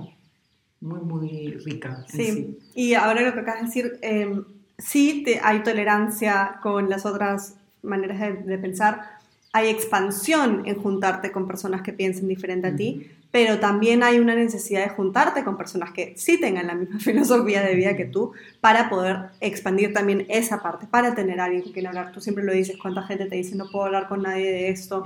muy, 0.82 1.00
muy 1.02 1.52
rica. 1.66 2.06
sí. 2.08 2.58
y 2.74 2.94
ahora 2.94 3.22
lo 3.22 3.34
que 3.34 3.40
acabas 3.40 3.62
de 3.62 3.68
decir, 3.68 4.00
eh, 4.02 4.42
sí 4.78 5.24
te, 5.26 5.40
hay 5.44 5.64
tolerancia 5.64 6.60
con 6.62 6.90
las 6.90 7.06
otras 7.06 7.56
maneras 7.82 8.20
de, 8.20 8.34
de, 8.44 8.58
pensar, 8.58 9.18
hay 9.52 9.68
expansión 9.68 10.64
en 10.66 10.76
juntarte 10.76 11.32
con 11.32 11.48
personas 11.48 11.82
que 11.82 11.92
piensen 11.92 12.28
diferente 12.28 12.68
a 12.68 12.76
ti, 12.76 13.12
pero 13.32 13.60
también 13.60 14.02
hay 14.02 14.20
una 14.20 14.36
necesidad 14.36 14.84
de 14.84 14.90
juntarte 14.90 15.44
con 15.44 15.56
personas 15.56 15.92
que 15.92 16.14
sí 16.18 16.40
tengan 16.40 16.68
la 16.68 16.76
misma 16.76 17.00
filosofía 17.00 17.62
de 17.62 17.76
vida 17.76 17.96
que 17.96 18.06
tú 18.06 18.34
para 18.60 18.90
poder 18.90 19.30
expandir 19.40 19.94
también 19.94 20.26
esa 20.30 20.62
parte, 20.62 20.88
para 20.88 21.14
tener 21.14 21.40
a 21.40 21.46
alguien 21.46 21.62
con 21.62 21.74
quien 21.74 21.88
hablar. 21.88 22.12
Tú 22.12 22.22
siempre 22.22 22.44
lo 22.44 22.52
dices, 22.52 22.78
cuánta 22.82 23.04
gente 23.04 23.26
te 23.26 23.36
dice, 23.36 23.56
no 23.56 23.70
puedo 23.70 23.86
hablar 23.86 24.08
con 24.08 24.24
nadie 24.24 24.52
de 24.52 24.70
esto. 24.70 25.04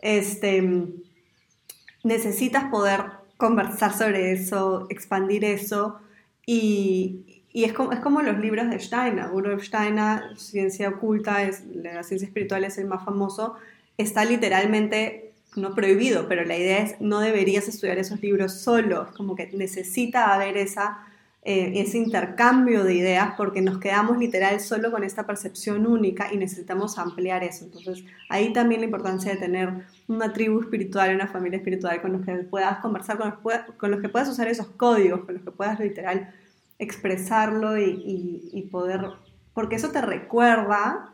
Este, 0.00 0.86
necesitas 2.02 2.64
poder 2.64 3.02
conversar 3.36 3.96
sobre 3.96 4.32
eso, 4.32 4.86
expandir 4.88 5.44
eso 5.44 6.00
y, 6.46 7.42
y 7.52 7.64
es, 7.64 7.72
como, 7.72 7.92
es 7.92 8.00
como 8.00 8.22
los 8.22 8.38
libros 8.38 8.70
de 8.70 8.80
Steiner. 8.80 9.28
Rudolf 9.28 9.62
Steiner, 9.62 10.38
Ciencia 10.38 10.88
Oculta, 10.88 11.42
es, 11.42 11.64
la 11.66 12.02
ciencia 12.02 12.26
espiritual 12.26 12.64
es 12.64 12.78
el 12.78 12.86
más 12.86 13.04
famoso, 13.04 13.56
está 13.98 14.24
literalmente 14.24 15.27
no 15.56 15.74
prohibido, 15.74 16.28
pero 16.28 16.44
la 16.44 16.56
idea 16.56 16.78
es 16.78 17.00
no 17.00 17.20
deberías 17.20 17.68
estudiar 17.68 17.98
esos 17.98 18.20
libros 18.20 18.60
solos, 18.60 19.10
como 19.16 19.34
que 19.34 19.50
necesita 19.52 20.34
haber 20.34 20.56
esa, 20.56 20.98
eh, 21.42 21.72
ese 21.76 21.98
intercambio 21.98 22.84
de 22.84 22.94
ideas 22.94 23.34
porque 23.36 23.62
nos 23.62 23.78
quedamos 23.78 24.18
literal 24.18 24.60
solo 24.60 24.90
con 24.90 25.04
esta 25.04 25.26
percepción 25.26 25.86
única 25.86 26.32
y 26.32 26.36
necesitamos 26.36 26.98
ampliar 26.98 27.44
eso. 27.44 27.64
Entonces 27.64 28.04
ahí 28.28 28.52
también 28.52 28.82
la 28.82 28.86
importancia 28.86 29.32
de 29.32 29.38
tener 29.38 29.86
una 30.06 30.32
tribu 30.32 30.60
espiritual, 30.60 31.14
una 31.14 31.28
familia 31.28 31.58
espiritual 31.58 32.00
con 32.02 32.12
los 32.12 32.24
que 32.24 32.32
puedas 32.44 32.78
conversar, 32.80 33.18
con 33.18 33.90
los, 33.90 34.00
que 34.00 34.08
puedas 34.08 34.28
usar 34.28 34.48
esos 34.48 34.68
códigos, 34.68 35.24
con 35.24 35.34
los 35.34 35.44
que 35.44 35.50
puedas 35.50 35.80
literal 35.80 36.32
expresarlo 36.78 37.76
y, 37.76 38.50
y 38.52 38.62
poder, 38.70 39.00
porque 39.52 39.76
eso 39.76 39.90
te 39.90 40.00
recuerda 40.00 41.12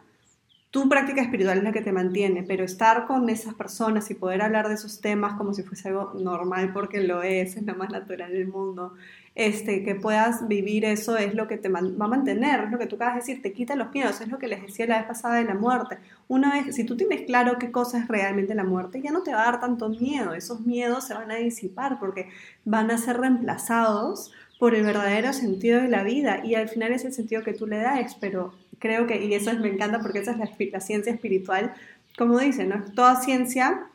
tu 0.74 0.88
práctica 0.88 1.22
espiritual 1.22 1.58
es 1.58 1.62
la 1.62 1.70
que 1.70 1.82
te 1.82 1.92
mantiene, 1.92 2.42
pero 2.42 2.64
estar 2.64 3.06
con 3.06 3.28
esas 3.28 3.54
personas 3.54 4.10
y 4.10 4.14
poder 4.14 4.42
hablar 4.42 4.66
de 4.66 4.74
esos 4.74 5.00
temas 5.00 5.34
como 5.34 5.54
si 5.54 5.62
fuese 5.62 5.87
algo 5.87 6.14
normal, 6.18 6.72
porque 6.72 7.00
lo 7.00 7.22
es, 7.22 7.56
es 7.56 7.62
lo 7.62 7.76
más 7.76 7.90
natural 7.90 8.32
del 8.32 8.48
mundo, 8.48 8.92
este, 9.37 9.84
que 9.84 9.94
puedas 9.94 10.48
vivir 10.48 10.84
eso 10.84 11.16
es 11.16 11.32
lo 11.32 11.46
que 11.46 11.58
te 11.58 11.68
va 11.68 11.78
a 11.78 12.08
mantener, 12.08 12.64
es 12.64 12.72
lo 12.72 12.78
que 12.80 12.87
tú 12.87 12.96
acabas 12.96 13.14
de 13.14 13.20
decir, 13.20 13.40
te 13.40 13.52
quita 13.52 13.76
los 13.76 13.92
miedos, 13.92 14.20
es 14.20 14.26
lo 14.26 14.38
que 14.38 14.48
les 14.48 14.62
decía 14.62 14.88
la 14.88 14.98
vez 14.98 15.06
pasada 15.06 15.37
de 15.37 15.44
la 15.44 15.54
muerte. 15.54 15.98
Una 16.26 16.54
vez, 16.54 16.74
si 16.74 16.82
tú 16.82 16.96
tienes 16.96 17.22
claro 17.22 17.56
qué 17.60 17.70
cosa 17.70 17.98
es 17.98 18.08
realmente 18.08 18.56
la 18.56 18.64
muerte, 18.64 19.00
ya 19.00 19.12
no 19.12 19.22
te 19.22 19.32
va 19.32 19.42
a 19.42 19.52
dar 19.52 19.60
tanto 19.60 19.90
miedo, 19.90 20.34
esos 20.34 20.62
miedos 20.62 21.06
se 21.06 21.14
van 21.14 21.30
a 21.30 21.37
disipar 21.37 22.00
porque 22.00 22.30
van 22.64 22.90
a 22.90 22.98
ser 22.98 23.18
reemplazados 23.18 24.32
por 24.58 24.74
el 24.74 24.82
verdadero 24.84 25.32
sentido 25.32 25.80
de 25.80 25.88
la 25.88 26.02
vida 26.02 26.44
y 26.44 26.56
al 26.56 26.68
final 26.68 26.90
es 26.90 27.04
el 27.04 27.12
sentido 27.12 27.44
que 27.44 27.52
tú 27.52 27.66
le 27.68 27.78
das, 27.78 28.16
pero 28.20 28.54
creo 28.78 29.06
que, 29.06 29.24
y 29.24 29.34
eso 29.34 29.52
me 29.58 29.68
encanta 29.68 30.00
porque 30.00 30.20
esa 30.20 30.32
es 30.32 30.38
la, 30.38 30.80
ciencia 30.80 31.12
espiritual, 31.12 31.74
como 32.16 32.38
dicen, 32.38 32.68
¿no? 32.68 32.84
Toda 32.94 33.20
ciencia, 33.20 33.87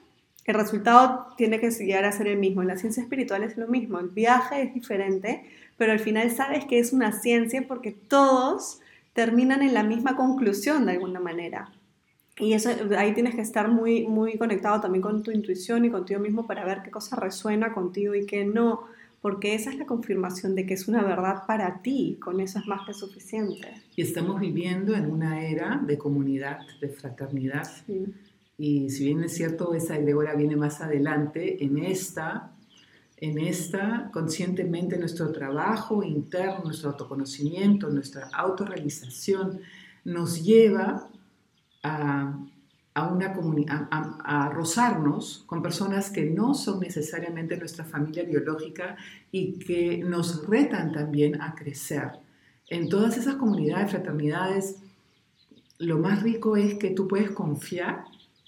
el 0.45 0.55
resultado 0.55 1.27
tiene 1.37 1.59
que 1.59 1.71
llegar 1.71 2.05
a 2.05 2.11
ser 2.11 2.27
el 2.27 2.37
mismo. 2.37 2.63
La 2.63 2.77
ciencia 2.77 3.01
espiritual 3.03 3.43
es 3.43 3.57
lo 3.57 3.67
mismo, 3.67 3.99
el 3.99 4.09
viaje 4.09 4.61
es 4.61 4.73
diferente, 4.73 5.43
pero 5.77 5.91
al 5.91 5.99
final 5.99 6.31
sabes 6.31 6.65
que 6.65 6.79
es 6.79 6.93
una 6.93 7.11
ciencia 7.11 7.65
porque 7.67 7.91
todos 7.91 8.81
terminan 9.13 9.61
en 9.61 9.73
la 9.73 9.83
misma 9.83 10.15
conclusión 10.15 10.85
de 10.85 10.93
alguna 10.93 11.19
manera. 11.19 11.71
Y 12.37 12.53
eso, 12.53 12.69
ahí 12.97 13.13
tienes 13.13 13.35
que 13.35 13.41
estar 13.41 13.67
muy, 13.67 14.07
muy 14.07 14.37
conectado 14.37 14.79
también 14.79 15.01
con 15.01 15.23
tu 15.23 15.31
intuición 15.31 15.83
y 15.83 15.89
contigo 15.89 16.21
mismo 16.21 16.47
para 16.47 16.63
ver 16.63 16.81
qué 16.83 16.89
cosa 16.89 17.17
resuena 17.17 17.73
contigo 17.73 18.15
y 18.15 18.25
qué 18.25 18.45
no 18.45 18.85
porque 19.21 19.53
esa 19.53 19.69
es 19.69 19.77
la 19.77 19.85
confirmación 19.85 20.55
de 20.55 20.65
que 20.65 20.73
es 20.73 20.87
una 20.87 21.03
verdad 21.03 21.43
para 21.45 21.81
ti, 21.81 22.17
con 22.21 22.39
eso 22.39 22.59
es 22.59 22.67
más 22.67 22.85
que 22.85 22.93
suficiente. 22.93 23.73
Y 23.95 24.01
estamos 24.01 24.39
viviendo 24.39 24.95
en 24.95 25.11
una 25.11 25.45
era 25.45 25.81
de 25.85 25.97
comunidad, 25.97 26.59
de 26.79 26.89
fraternidad. 26.89 27.67
Y 28.57 28.89
si 28.89 29.05
bien 29.05 29.23
es 29.23 29.33
cierto, 29.33 29.73
esa 29.73 29.97
egregora 29.97 30.35
viene 30.35 30.55
más 30.55 30.81
adelante, 30.81 31.63
en 31.63 31.77
esta, 31.79 32.51
en 33.17 33.39
esta, 33.39 34.09
conscientemente 34.13 34.97
nuestro 34.97 35.31
trabajo 35.31 36.03
interno, 36.03 36.63
nuestro 36.63 36.91
autoconocimiento, 36.91 37.89
nuestra 37.89 38.29
autorrealización 38.33 39.59
nos 40.05 40.43
lleva 40.43 41.09
a 41.83 42.37
a, 42.93 43.07
una 43.07 43.33
a, 43.69 44.45
a, 44.45 44.49
rozarnos 44.49 45.43
con 45.45 45.61
personas 45.61 46.09
que 46.09 46.25
no 46.25 46.53
son 46.53 46.79
necesariamente 46.79 47.57
nuestra 47.57 47.85
familia 47.85 48.23
biológica 48.23 48.97
y 49.31 49.59
que 49.59 50.03
nos 50.03 50.47
retan 50.47 50.91
también 50.91 51.41
a 51.41 51.55
crecer. 51.55 52.11
En 52.67 52.89
todas 52.89 53.17
esas 53.17 53.35
comunidades, 53.35 53.91
fraternidades, 53.91 54.77
lo 55.79 55.97
más 55.97 56.23
rico 56.23 56.57
es 56.57 56.75
que 56.75 56.91
tú 56.91 57.07
puedes 57.07 57.31
confiar 57.31 58.03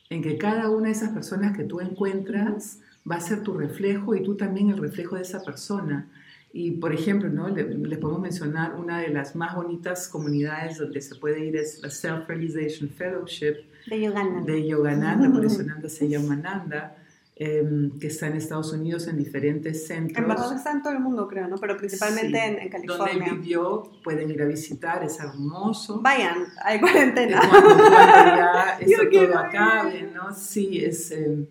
en 0.09 0.21
que 0.21 0.37
cada 0.37 0.69
una 0.69 0.87
de 0.87 0.91
esas 0.91 1.11
personas 1.11 1.55
que 1.55 1.63
tú 1.63 1.79
encuentras 1.79 2.79
va 3.09 3.15
a 3.15 3.21
ser 3.21 3.41
tu 3.43 3.53
reflejo 3.53 4.13
y 4.15 4.21
tú 4.21 4.35
también 4.35 4.69
el 4.69 4.77
reflejo 4.77 5.15
de 5.15 5.21
esa 5.21 5.43
persona. 5.43 6.09
Y 6.53 6.71
por 6.71 6.93
ejemplo, 6.93 7.29
¿no? 7.29 7.47
les 7.47 7.97
podemos 7.97 8.21
mencionar 8.21 8.75
una 8.75 8.99
de 8.99 9.07
las 9.07 9.35
más 9.35 9.55
bonitas 9.55 10.09
comunidades 10.09 10.77
donde 10.77 10.99
se 10.99 11.15
puede 11.15 11.45
ir 11.45 11.55
es 11.55 11.81
la 11.81 11.89
Self-Realization 11.89 12.89
Fellowship, 12.89 13.55
de 13.87 14.01
Yogananda. 14.01 14.51
De 14.51 14.67
Yogananda, 14.67 15.31
por 15.31 15.45
eso 15.45 15.63
Nanda 15.65 15.89
se 15.89 16.07
llama 16.07 16.35
Nanda, 16.35 16.95
em, 17.35 17.97
que 17.99 18.07
está 18.07 18.27
en 18.27 18.37
Estados 18.37 18.73
Unidos 18.73 19.07
en 19.07 19.17
diferentes 19.17 19.87
centros. 19.87 20.17
En 20.17 20.27
verdad 20.27 20.55
está 20.55 20.71
en 20.71 20.81
todo 20.81 20.93
el 20.93 20.99
mundo, 20.99 21.27
creo, 21.27 21.47
¿no? 21.47 21.57
Pero 21.57 21.77
principalmente 21.77 22.63
en, 22.63 22.69
California. 22.69 23.13
Donde 23.13 23.25
él 23.25 23.39
vivió, 23.39 23.83
pueden 24.03 24.29
ir 24.29 24.41
a 24.41 24.45
visitar, 24.45 25.03
es 25.03 25.19
hermoso. 25.19 26.01
Vayan, 26.01 26.45
hay 26.63 26.79
cuarentena. 26.79 27.39
Cuando, 27.49 27.89
ya 27.89 28.77
eso 28.79 29.01
todo 29.11 29.37
acabe, 29.37 30.11
¿no? 30.13 30.33
Sí, 30.33 30.83
es... 30.83 31.11
Em, 31.11 31.45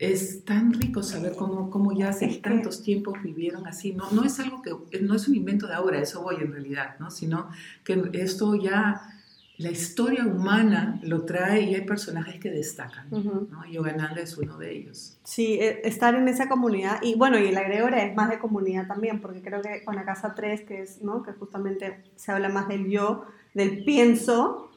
es 0.00 0.46
tan 0.46 0.72
rico 0.72 1.02
saber 1.02 1.34
cómo, 1.36 1.68
cómo 1.68 1.92
ya 1.92 2.08
hace 2.08 2.26
tantos 2.42 2.82
tiempos 2.82 3.22
vivieron 3.22 3.66
así. 3.66 3.92
No, 3.92 4.10
no 4.12 4.24
es 4.24 4.40
algo 4.40 4.62
que, 4.62 4.98
no 5.02 5.14
es 5.14 5.28
un 5.28 5.36
invento 5.36 5.66
de 5.66 5.74
ahora, 5.74 6.00
eso 6.00 6.22
voy 6.22 6.36
en 6.36 6.52
realidad, 6.52 6.96
¿no? 6.98 7.10
Sino 7.10 7.50
que 7.84 8.10
esto 8.14 8.54
ya 8.54 9.19
la 9.60 9.70
historia 9.70 10.24
humana 10.24 10.98
lo 11.02 11.26
trae 11.26 11.60
y 11.60 11.74
hay 11.74 11.82
personajes 11.82 12.40
que 12.40 12.50
destacan. 12.50 13.06
¿no? 13.10 13.66
Yogananda 13.70 14.22
es 14.22 14.38
uno 14.38 14.56
de 14.56 14.72
ellos. 14.72 15.18
Sí, 15.22 15.58
e, 15.60 15.86
estar 15.86 16.14
en 16.14 16.28
esa 16.28 16.48
comunidad. 16.48 17.02
Y 17.02 17.14
bueno, 17.14 17.38
y 17.38 17.52
la 17.52 17.62
Gregora 17.64 18.02
es 18.02 18.16
más 18.16 18.30
de 18.30 18.38
comunidad 18.38 18.86
también, 18.86 19.20
porque 19.20 19.42
creo 19.42 19.60
que 19.60 19.84
con 19.84 19.96
la 19.96 20.06
Casa 20.06 20.34
3, 20.34 20.62
que 20.62 20.80
es, 20.80 21.02
¿no? 21.02 21.22
que 21.22 21.32
justamente 21.32 22.02
se 22.16 22.32
habla 22.32 22.48
más 22.48 22.68
del 22.68 22.88
yo, 22.88 23.26
del 23.52 23.84
pienso, 23.84 24.70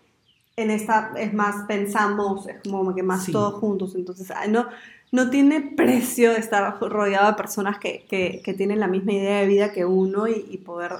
en 0.58 0.69
esta 0.69 1.13
es 1.17 1.34
más 1.34 1.65
pensamos, 1.65 2.48
es 2.50 2.58
como 2.69 2.93
que 2.93 3.04
más 3.04 3.32
todos 3.32 3.54
juntos, 3.56 3.96
entonces 3.96 4.32
no, 4.50 4.67
no 5.13 5.30
tiene 5.30 5.62
precio 5.62 6.34
estar 6.34 6.78
rodeado 6.80 7.28
de 7.28 7.38
personas 7.38 7.80
que, 7.80 8.06
que, 8.10 8.41
que, 8.43 8.54
tienen 8.54 8.80
la 8.80 8.88
misma 8.88 9.13
idea 9.13 9.39
de 9.39 9.48
vida 9.48 9.72
que 9.72 9.86
uno 9.86 10.28
y, 10.28 10.46
y 10.52 10.58
poder 10.58 10.91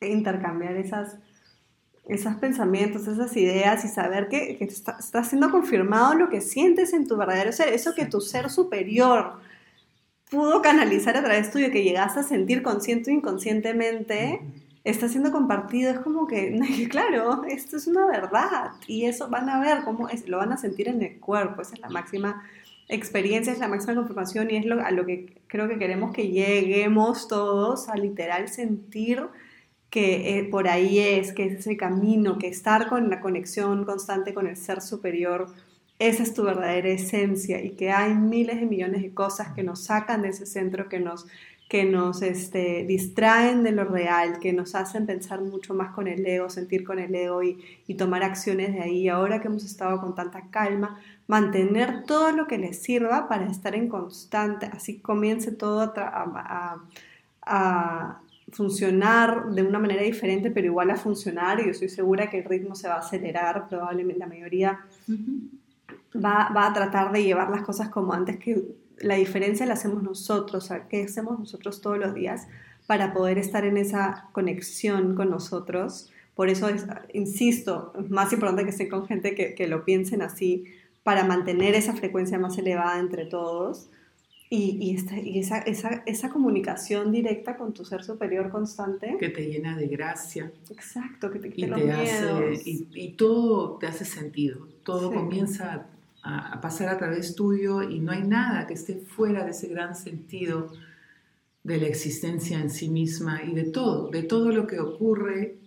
intercambiar 0.00 0.76
esas, 0.76 1.16
esos 2.08 2.34
pensamientos, 2.36 3.06
esas 3.06 3.36
ideas 3.36 3.84
y 3.84 3.88
saber 3.88 4.28
que, 4.28 4.56
que 4.56 4.64
está, 4.64 4.96
está, 4.98 5.22
siendo 5.24 5.50
confirmado 5.50 6.14
lo 6.14 6.30
que 6.30 6.40
sientes 6.40 6.92
en 6.94 7.06
tu 7.06 7.16
verdadero 7.16 7.52
ser, 7.52 7.72
eso 7.72 7.94
que 7.94 8.06
tu 8.06 8.20
ser 8.20 8.50
superior 8.50 9.34
pudo 10.30 10.62
canalizar 10.62 11.16
a 11.16 11.22
través 11.22 11.50
tuyo, 11.50 11.70
que 11.70 11.84
llegaste 11.84 12.20
a 12.20 12.22
sentir 12.22 12.62
consciente 12.62 13.10
o 13.10 13.14
inconscientemente, 13.14 14.40
está 14.84 15.08
siendo 15.08 15.32
compartido. 15.32 15.90
Es 15.90 16.00
como 16.00 16.26
que, 16.26 16.58
claro, 16.90 17.44
esto 17.44 17.76
es 17.76 17.86
una 17.86 18.06
verdad 18.06 18.72
y 18.86 19.04
eso 19.04 19.28
van 19.28 19.48
a 19.48 19.60
ver 19.60 19.84
cómo 19.84 20.08
es, 20.08 20.28
lo 20.28 20.38
van 20.38 20.52
a 20.52 20.56
sentir 20.56 20.88
en 20.88 21.02
el 21.02 21.20
cuerpo, 21.20 21.62
esa 21.62 21.74
es 21.74 21.80
la 21.80 21.90
máxima 21.90 22.42
experiencia, 22.88 23.52
es 23.52 23.58
la 23.58 23.68
máxima 23.68 23.94
confirmación 23.94 24.50
y 24.50 24.56
es 24.56 24.64
lo, 24.64 24.82
a 24.84 24.90
lo 24.90 25.04
que 25.04 25.42
creo 25.46 25.68
que 25.68 25.78
queremos 25.78 26.12
que 26.12 26.28
lleguemos 26.28 27.28
todos 27.28 27.88
a 27.90 27.96
literal 27.96 28.48
sentir 28.48 29.26
que 29.90 30.38
eh, 30.38 30.44
por 30.44 30.68
ahí 30.68 30.98
es, 30.98 31.32
que 31.32 31.46
es 31.46 31.60
ese 31.60 31.76
camino, 31.76 32.38
que 32.38 32.48
estar 32.48 32.88
con 32.88 33.08
la 33.10 33.20
conexión 33.20 33.84
constante 33.84 34.34
con 34.34 34.46
el 34.46 34.56
ser 34.56 34.80
superior, 34.82 35.48
esa 35.98 36.22
es 36.22 36.34
tu 36.34 36.44
verdadera 36.44 36.88
esencia 36.88 37.62
y 37.62 37.70
que 37.70 37.90
hay 37.90 38.14
miles 38.14 38.60
de 38.60 38.66
millones 38.66 39.02
de 39.02 39.12
cosas 39.12 39.52
que 39.54 39.64
nos 39.64 39.84
sacan 39.84 40.22
de 40.22 40.28
ese 40.28 40.46
centro, 40.46 40.88
que 40.88 41.00
nos, 41.00 41.26
que 41.68 41.84
nos 41.84 42.22
este, 42.22 42.84
distraen 42.86 43.62
de 43.64 43.72
lo 43.72 43.84
real, 43.84 44.38
que 44.38 44.52
nos 44.52 44.74
hacen 44.74 45.06
pensar 45.06 45.40
mucho 45.40 45.74
más 45.74 45.92
con 45.94 46.06
el 46.06 46.24
ego, 46.24 46.50
sentir 46.50 46.84
con 46.84 46.98
el 46.98 47.14
ego 47.14 47.42
y, 47.42 47.58
y 47.86 47.94
tomar 47.94 48.22
acciones 48.22 48.74
de 48.74 48.82
ahí. 48.82 49.08
Ahora 49.08 49.40
que 49.40 49.48
hemos 49.48 49.64
estado 49.64 50.00
con 50.00 50.14
tanta 50.14 50.48
calma, 50.50 51.00
mantener 51.26 52.04
todo 52.04 52.30
lo 52.32 52.46
que 52.46 52.58
les 52.58 52.80
sirva 52.80 53.28
para 53.28 53.46
estar 53.50 53.74
en 53.74 53.88
constante, 53.88 54.66
así 54.66 55.00
comience 55.00 55.50
todo 55.52 55.92
a, 55.96 56.80
a 57.42 58.20
funcionar 58.52 59.50
de 59.50 59.62
una 59.62 59.78
manera 59.78 60.02
diferente, 60.02 60.50
pero 60.50 60.66
igual 60.66 60.90
a 60.90 60.96
funcionar, 60.96 61.60
y 61.60 61.64
yo 61.64 61.70
estoy 61.70 61.88
segura 61.88 62.30
que 62.30 62.38
el 62.38 62.44
ritmo 62.44 62.74
se 62.74 62.88
va 62.88 62.94
a 62.94 62.98
acelerar, 62.98 63.68
probablemente 63.68 64.18
la 64.18 64.26
mayoría 64.26 64.80
va, 66.14 66.50
va, 66.56 66.66
a 66.66 66.72
tratar 66.72 67.12
de 67.12 67.22
llevar 67.22 67.50
las 67.50 67.62
cosas 67.62 67.88
como 67.88 68.12
antes, 68.12 68.38
que 68.38 68.64
la 68.98 69.16
diferencia 69.16 69.66
la 69.66 69.74
hacemos 69.74 70.02
nosotros, 70.02 70.70
¿qué 70.88 71.04
hacemos 71.04 71.38
nosotros 71.38 71.80
todos 71.80 71.98
los 71.98 72.14
días 72.14 72.48
para 72.86 73.12
poder 73.12 73.38
estar 73.38 73.64
en 73.64 73.76
esa 73.76 74.28
conexión 74.32 75.14
con 75.14 75.30
nosotros? 75.30 76.10
Por 76.34 76.48
eso, 76.48 76.68
es, 76.68 76.86
insisto, 77.12 77.92
es 77.98 78.10
más 78.10 78.32
importante 78.32 78.64
que 78.64 78.70
estén 78.70 78.88
con 78.88 79.06
gente 79.06 79.34
que, 79.34 79.54
que 79.54 79.68
lo 79.68 79.84
piensen 79.84 80.22
así, 80.22 80.64
para 81.02 81.24
mantener 81.24 81.74
esa 81.74 81.94
frecuencia 81.94 82.38
más 82.38 82.58
elevada 82.58 82.98
entre 82.98 83.24
todos 83.24 83.90
y, 84.50 84.78
y, 84.80 84.94
esta, 84.94 85.18
y 85.18 85.38
esa, 85.38 85.58
esa, 85.58 86.02
esa, 86.06 86.30
comunicación 86.30 87.12
directa 87.12 87.56
con 87.56 87.74
tu 87.74 87.84
ser 87.84 88.02
superior 88.02 88.50
constante. 88.50 89.16
Que 89.20 89.28
te 89.28 89.46
llena 89.46 89.76
de 89.76 89.88
gracia. 89.88 90.50
Exacto, 90.70 91.30
que 91.30 91.38
te 91.38 91.50
quita 91.50 91.78
y 91.78 91.82
te 91.82 91.92
hace, 91.92 92.62
y, 92.64 92.88
y, 92.94 93.12
todo 93.12 93.76
te 93.76 93.86
hace 93.86 94.06
sentido. 94.06 94.66
Todo 94.84 95.10
sí. 95.10 95.16
comienza 95.16 95.86
a, 96.22 96.54
a, 96.54 96.60
pasar 96.62 96.88
a 96.88 96.96
través 96.96 97.34
tuyo 97.34 97.82
y 97.82 98.00
no 98.00 98.10
hay 98.10 98.22
nada 98.22 98.66
que 98.66 98.74
esté 98.74 98.96
fuera 98.96 99.44
de 99.44 99.50
ese 99.50 99.68
gran 99.68 99.94
sentido 99.94 100.72
de 101.62 101.76
la 101.76 101.86
existencia 101.86 102.58
en 102.58 102.70
sí 102.70 102.88
misma 102.88 103.42
y 103.42 103.54
de 103.54 103.64
todo, 103.64 104.08
de 104.08 104.22
todo 104.22 104.50
lo 104.50 104.66
que 104.66 104.80
ocurre. 104.80 105.58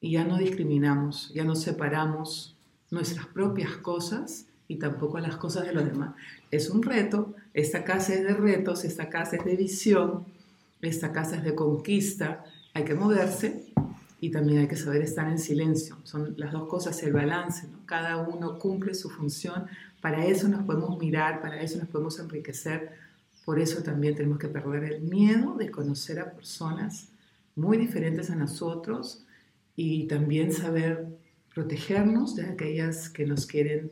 Y 0.00 0.12
ya 0.12 0.24
no 0.24 0.36
discriminamos, 0.36 1.32
ya 1.34 1.44
no 1.44 1.56
separamos 1.56 2.54
nuestras 2.90 3.26
propias 3.26 3.76
cosas 3.78 4.46
y 4.68 4.76
tampoco 4.76 5.18
las 5.18 5.36
cosas 5.36 5.66
de 5.66 5.72
los 5.72 5.86
demás. 5.86 6.14
Es 6.50 6.68
un 6.68 6.82
reto, 6.82 7.34
esta 7.54 7.84
casa 7.84 8.14
es 8.14 8.22
de 8.22 8.34
retos, 8.34 8.84
esta 8.84 9.08
casa 9.08 9.36
es 9.36 9.44
de 9.44 9.56
visión, 9.56 10.26
esta 10.82 11.10
casa 11.10 11.36
es 11.36 11.44
de 11.44 11.54
conquista, 11.54 12.44
hay 12.74 12.84
que 12.84 12.94
moverse 12.94 13.64
y 14.20 14.30
también 14.30 14.60
hay 14.60 14.68
que 14.68 14.76
saber 14.76 15.02
estar 15.02 15.28
en 15.28 15.38
silencio. 15.38 15.96
Son 16.04 16.34
las 16.36 16.52
dos 16.52 16.68
cosas, 16.68 17.02
el 17.02 17.14
balance, 17.14 17.66
cada 17.86 18.18
uno 18.18 18.58
cumple 18.58 18.94
su 18.94 19.08
función, 19.08 19.66
para 20.02 20.26
eso 20.26 20.48
nos 20.48 20.64
podemos 20.64 20.98
mirar, 20.98 21.40
para 21.40 21.60
eso 21.62 21.78
nos 21.78 21.88
podemos 21.88 22.18
enriquecer, 22.18 22.92
por 23.44 23.58
eso 23.58 23.82
también 23.82 24.14
tenemos 24.14 24.38
que 24.38 24.48
perder 24.48 24.84
el 24.84 25.00
miedo 25.00 25.54
de 25.54 25.70
conocer 25.70 26.20
a 26.20 26.32
personas 26.32 27.08
muy 27.56 27.78
diferentes 27.78 28.30
a 28.30 28.36
nosotros 28.36 29.24
y 29.74 30.06
también 30.06 30.52
saber 30.52 31.06
protegernos 31.54 32.36
de 32.36 32.44
aquellas 32.44 33.08
que 33.08 33.24
nos 33.24 33.46
quieren 33.46 33.90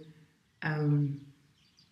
um, 0.64 1.18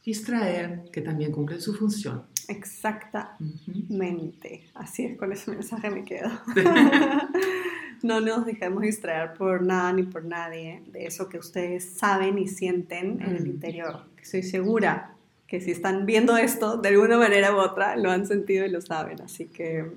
distraer, 0.05 0.85
que 0.93 1.01
también 1.01 1.33
cumplen 1.33 1.61
su 1.61 1.75
función. 1.75 2.27
Exactamente. 2.49 4.69
Así 4.75 5.07
es, 5.07 5.19
con 5.19 5.33
ese 5.33 5.51
mensaje 5.51 5.91
me 5.91 6.05
quedo. 6.05 6.31
no 8.03 8.21
nos 8.21 8.45
dejemos 8.45 8.83
distraer 8.83 9.35
por 9.35 9.63
nada 9.63 9.93
ni 9.93 10.03
por 10.03 10.25
nadie 10.25 10.83
de 10.89 11.07
eso 11.07 11.29
que 11.29 11.39
ustedes 11.39 11.97
saben 11.97 12.39
y 12.39 12.49
sienten 12.49 13.23
en 13.23 13.37
el 13.37 13.47
interior. 13.47 14.05
Estoy 14.21 14.43
segura 14.43 15.13
que 15.47 15.61
si 15.61 15.71
están 15.71 16.05
viendo 16.05 16.37
esto, 16.37 16.77
de 16.77 16.91
alguna 16.91 17.17
manera 17.17 17.55
u 17.55 17.59
otra, 17.59 17.97
lo 17.97 18.11
han 18.11 18.27
sentido 18.27 18.67
y 18.67 18.71
lo 18.71 18.81
saben. 18.81 19.21
Así 19.23 19.47
que 19.47 19.91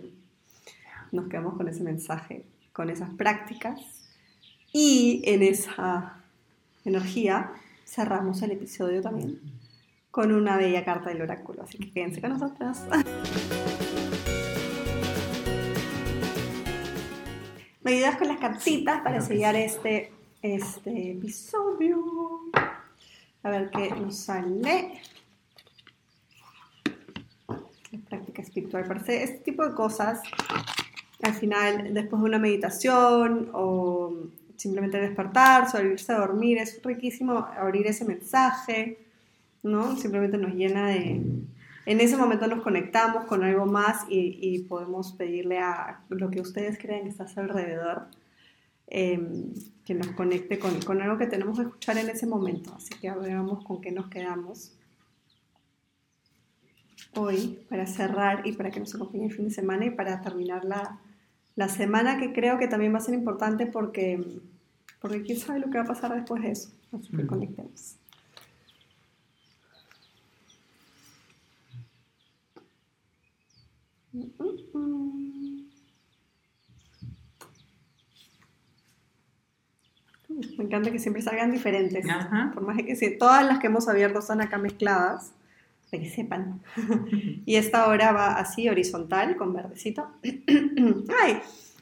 nos 1.11 1.27
quedamos 1.27 1.55
con 1.55 1.67
ese 1.67 1.83
mensaje, 1.83 2.45
con 2.71 2.89
esas 2.89 3.09
prácticas. 3.11 3.79
Y 4.71 5.21
en 5.25 5.43
esa 5.43 6.23
energía 6.85 7.51
cerramos 7.87 8.41
el 8.41 8.51
episodio 8.51 9.01
también 9.01 9.39
con 10.11 10.31
una 10.33 10.57
bella 10.57 10.83
carta 10.83 11.09
del 11.09 11.21
oráculo. 11.21 11.63
Así 11.63 11.77
que 11.77 11.91
quédense 11.91 12.19
con 12.21 12.31
nosotras. 12.31 12.85
Me 17.81 17.93
ayudas 17.93 18.17
con 18.17 18.27
las 18.27 18.39
cartitas 18.39 19.01
para 19.01 19.21
sellar 19.21 19.55
este, 19.55 20.11
este 20.41 21.11
episodio. 21.11 22.03
A 23.43 23.49
ver 23.49 23.69
qué 23.69 23.91
nos 23.91 24.17
sale. 24.17 24.99
La 27.91 27.99
práctica 28.09 28.41
espiritual. 28.41 28.85
Parece 28.85 29.23
este 29.23 29.37
tipo 29.37 29.65
de 29.65 29.73
cosas. 29.73 30.21
Al 31.21 31.33
final, 31.33 31.93
después 31.93 32.21
de 32.21 32.27
una 32.27 32.39
meditación 32.39 33.49
o 33.53 34.13
simplemente 34.57 34.99
despertar, 34.99 35.67
irse 35.83 36.11
a 36.11 36.19
dormir, 36.19 36.57
es 36.57 36.81
riquísimo 36.83 37.37
abrir 37.37 37.87
ese 37.87 38.03
mensaje, 38.03 38.99
¿no? 39.63 39.95
Simplemente 39.95 40.37
nos 40.37 40.53
llena 40.53 40.89
de... 40.89 41.21
En 41.85 42.01
ese 42.01 42.17
momento 42.17 42.47
nos 42.47 42.61
conectamos 42.61 43.23
con 43.25 43.43
algo 43.43 43.65
más 43.65 44.05
y, 44.09 44.59
podemos 44.63 45.13
pedirle 45.13 45.59
a 45.59 46.01
lo 46.09 46.29
que 46.29 46.41
ustedes 46.41 46.77
creen 46.77 47.03
que 47.03 47.09
está 47.09 47.23
a 47.23 47.27
su 47.29 47.39
alrededor, 47.39 48.07
eh, 48.87 49.21
que 49.85 49.93
nos 49.93 50.07
conecte 50.07 50.59
con, 50.59 50.81
con, 50.81 51.01
algo 51.01 51.17
que 51.17 51.27
tenemos 51.27 51.57
que 51.57 51.63
escuchar 51.63 51.97
en 51.97 52.09
ese 52.09 52.25
momento. 52.25 52.73
Así 52.75 52.93
que 52.99 53.09
veamos 53.11 53.63
con 53.63 53.79
qué 53.79 53.91
nos 53.91 54.09
quedamos 54.09 54.77
hoy 57.15 57.59
para 57.69 57.85
cerrar 57.85 58.45
y 58.45 58.51
para 58.51 58.69
que 58.69 58.81
nos 58.81 58.93
acompañe 58.93 59.25
el 59.25 59.33
fin 59.33 59.45
de 59.45 59.53
semana 59.53 59.85
y 59.85 59.91
para 59.91 60.21
terminar 60.21 60.65
la, 60.65 60.99
la 61.57 61.67
semana 61.67 62.19
que 62.19 62.31
creo 62.33 62.59
que 62.59 62.67
también 62.67 62.93
va 62.93 62.99
a 62.99 63.01
ser 63.01 63.15
importante 63.15 63.65
porque, 63.65 64.23
porque 65.01 65.23
quién 65.23 65.39
sabe 65.39 65.59
lo 65.59 65.71
que 65.71 65.79
va 65.79 65.83
a 65.83 65.87
pasar 65.87 66.13
después 66.13 66.43
de 66.43 66.51
eso. 66.51 66.69
Así 66.93 67.09
que 67.09 67.23
mm. 67.23 67.27
conectemos. 67.27 67.97
Me 80.57 80.63
encanta 80.63 80.91
que 80.91 80.99
siempre 80.99 81.23
salgan 81.23 81.51
diferentes. 81.51 82.07
Ajá. 82.07 82.51
Por 82.53 82.61
más 82.61 82.77
que 82.77 83.09
todas 83.17 83.43
las 83.47 83.57
que 83.57 83.65
hemos 83.65 83.87
abierto 83.87 84.19
están 84.19 84.41
acá 84.41 84.59
mezcladas, 84.59 85.33
para 85.89 86.03
que 86.03 86.09
sepan. 86.09 86.61
y 87.45 87.55
esta 87.55 87.87
hora 87.87 88.11
va 88.11 88.33
así, 88.33 88.69
horizontal, 88.69 89.35
con 89.37 89.53
verdecito. 89.53 90.07
¡Ay! 91.23 91.39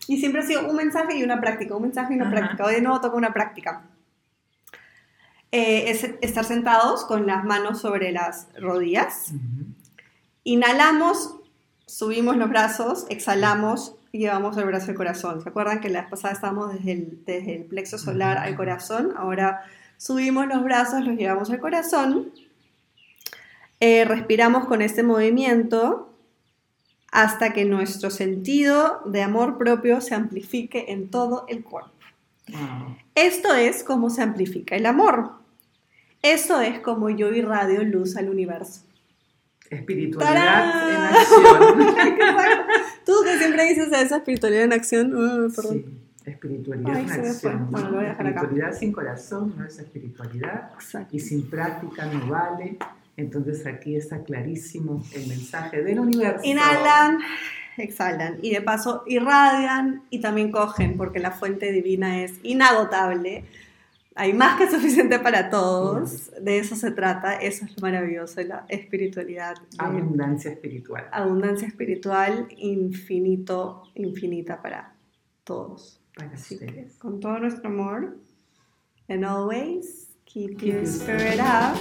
Y 0.07 0.19
siempre 0.19 0.41
ha 0.41 0.45
sido 0.45 0.69
un 0.69 0.75
mensaje 0.75 1.17
y 1.17 1.23
una 1.23 1.41
práctica, 1.41 1.75
un 1.75 1.83
mensaje 1.83 2.13
y 2.13 2.17
una 2.17 2.27
Ajá. 2.27 2.35
práctica. 2.35 2.65
Hoy 2.65 2.75
de 2.75 2.81
nuevo 2.81 3.01
toca 3.01 3.15
una 3.15 3.33
práctica. 3.33 3.87
Eh, 5.51 5.89
es 5.89 6.03
estar 6.21 6.43
sentados 6.43 7.05
con 7.05 7.25
las 7.25 7.43
manos 7.43 7.81
sobre 7.81 8.11
las 8.11 8.47
rodillas. 8.59 9.31
Uh 9.31 9.35
-huh. 9.35 9.65
Inhalamos, 10.43 11.37
subimos 11.87 12.37
los 12.37 12.49
brazos, 12.49 13.05
exhalamos 13.09 13.95
y 14.11 14.19
llevamos 14.19 14.57
el 14.57 14.65
brazo 14.65 14.91
al 14.91 14.97
corazón. 14.97 15.41
¿Se 15.41 15.49
acuerdan 15.49 15.79
que 15.79 15.89
la 15.89 16.01
vez 16.01 16.09
pasada 16.11 16.33
estábamos 16.33 16.73
desde 16.73 16.91
el, 16.91 17.25
desde 17.25 17.55
el 17.55 17.63
plexo 17.63 17.97
solar 17.97 18.37
al 18.37 18.55
corazón? 18.55 19.13
Ahora 19.17 19.63
subimos 19.97 20.45
los 20.47 20.63
brazos, 20.63 21.03
los 21.03 21.17
llevamos 21.17 21.49
al 21.49 21.59
corazón 21.59 22.31
eh, 23.79 24.05
respiramos 24.05 24.65
con 24.65 24.81
este 24.81 25.03
movimiento 25.03 26.13
hasta 27.11 27.53
que 27.53 27.65
nuestro 27.65 28.09
sentido 28.09 29.01
de 29.05 29.21
amor 29.21 29.57
propio 29.57 30.01
se 30.01 30.15
amplifique 30.15 30.85
en 30.89 31.09
todo 31.09 31.45
el 31.47 31.63
cuerpo. 31.63 31.91
Esto 33.15 33.53
es 33.53 33.83
cómo 33.83 34.09
se 34.09 34.21
amplifica 34.21 34.75
el 34.75 34.85
amor. 34.85 35.31
Esto 36.21 36.59
es 36.59 36.79
como 36.79 37.09
yo 37.09 37.31
irradio 37.33 37.83
luz 37.83 38.17
al 38.17 38.29
universo. 38.29 38.81
Espiritualidad 39.69 40.89
en 40.89 41.01
acción. 41.15 41.95
Tú 43.05 43.13
que 43.23 43.37
siempre 43.37 43.65
dices 43.69 43.87
esa 43.91 44.17
espiritualidad 44.17 44.63
en 44.63 44.73
acción. 44.73 45.15
Uh, 45.15 45.49
sí, 45.49 45.85
espiritualidad 46.25 46.99
en 46.99 47.09
acción. 47.09 47.71
Bueno, 47.71 48.01
espiritualidad 48.01 48.73
sin 48.73 48.91
corazón 48.91 49.53
no 49.57 49.65
es 49.65 49.79
espiritualidad. 49.79 50.71
Y 51.11 51.19
sin 51.19 51.49
práctica 51.49 52.05
no 52.05 52.27
vale. 52.27 52.77
Entonces 53.17 53.65
aquí 53.65 53.95
está 53.95 54.23
clarísimo 54.23 55.03
el 55.13 55.27
mensaje 55.27 55.81
del 55.81 55.99
universo. 55.99 56.41
Inhalan, 56.43 57.19
exhalan 57.77 58.39
y 58.41 58.51
de 58.51 58.61
paso 58.61 59.03
irradian 59.07 60.03
y 60.09 60.19
también 60.19 60.51
cogen 60.51 60.97
porque 60.97 61.19
la 61.19 61.31
fuente 61.31 61.71
divina 61.71 62.23
es 62.23 62.33
inagotable 62.43 63.45
hay 64.17 64.31
más 64.33 64.57
que 64.57 64.71
suficiente 64.71 65.19
para 65.19 65.49
todos, 65.49 66.31
de 66.41 66.57
eso 66.57 66.77
se 66.77 66.91
trata, 66.91 67.35
eso 67.35 67.65
es 67.65 67.75
lo 67.75 67.81
maravilloso 67.81 68.35
de 68.35 68.45
la 68.45 68.65
espiritualidad. 68.69 69.55
Abundancia 69.77 70.51
espiritual. 70.51 71.09
Abundancia 71.11 71.67
espiritual 71.67 72.47
infinito, 72.57 73.83
infinita 73.93 74.61
para 74.61 74.95
todos. 75.43 75.99
Para 76.15 76.31
Así 76.31 76.57
que, 76.57 76.87
con 76.97 77.19
todo 77.19 77.39
nuestro 77.39 77.67
amor, 77.67 78.15
and 79.09 79.25
always 79.25 80.07
keep, 80.23 80.57
keep 80.59 80.73
your 80.73 80.85
spirit 80.85 81.41
up. 81.41 81.75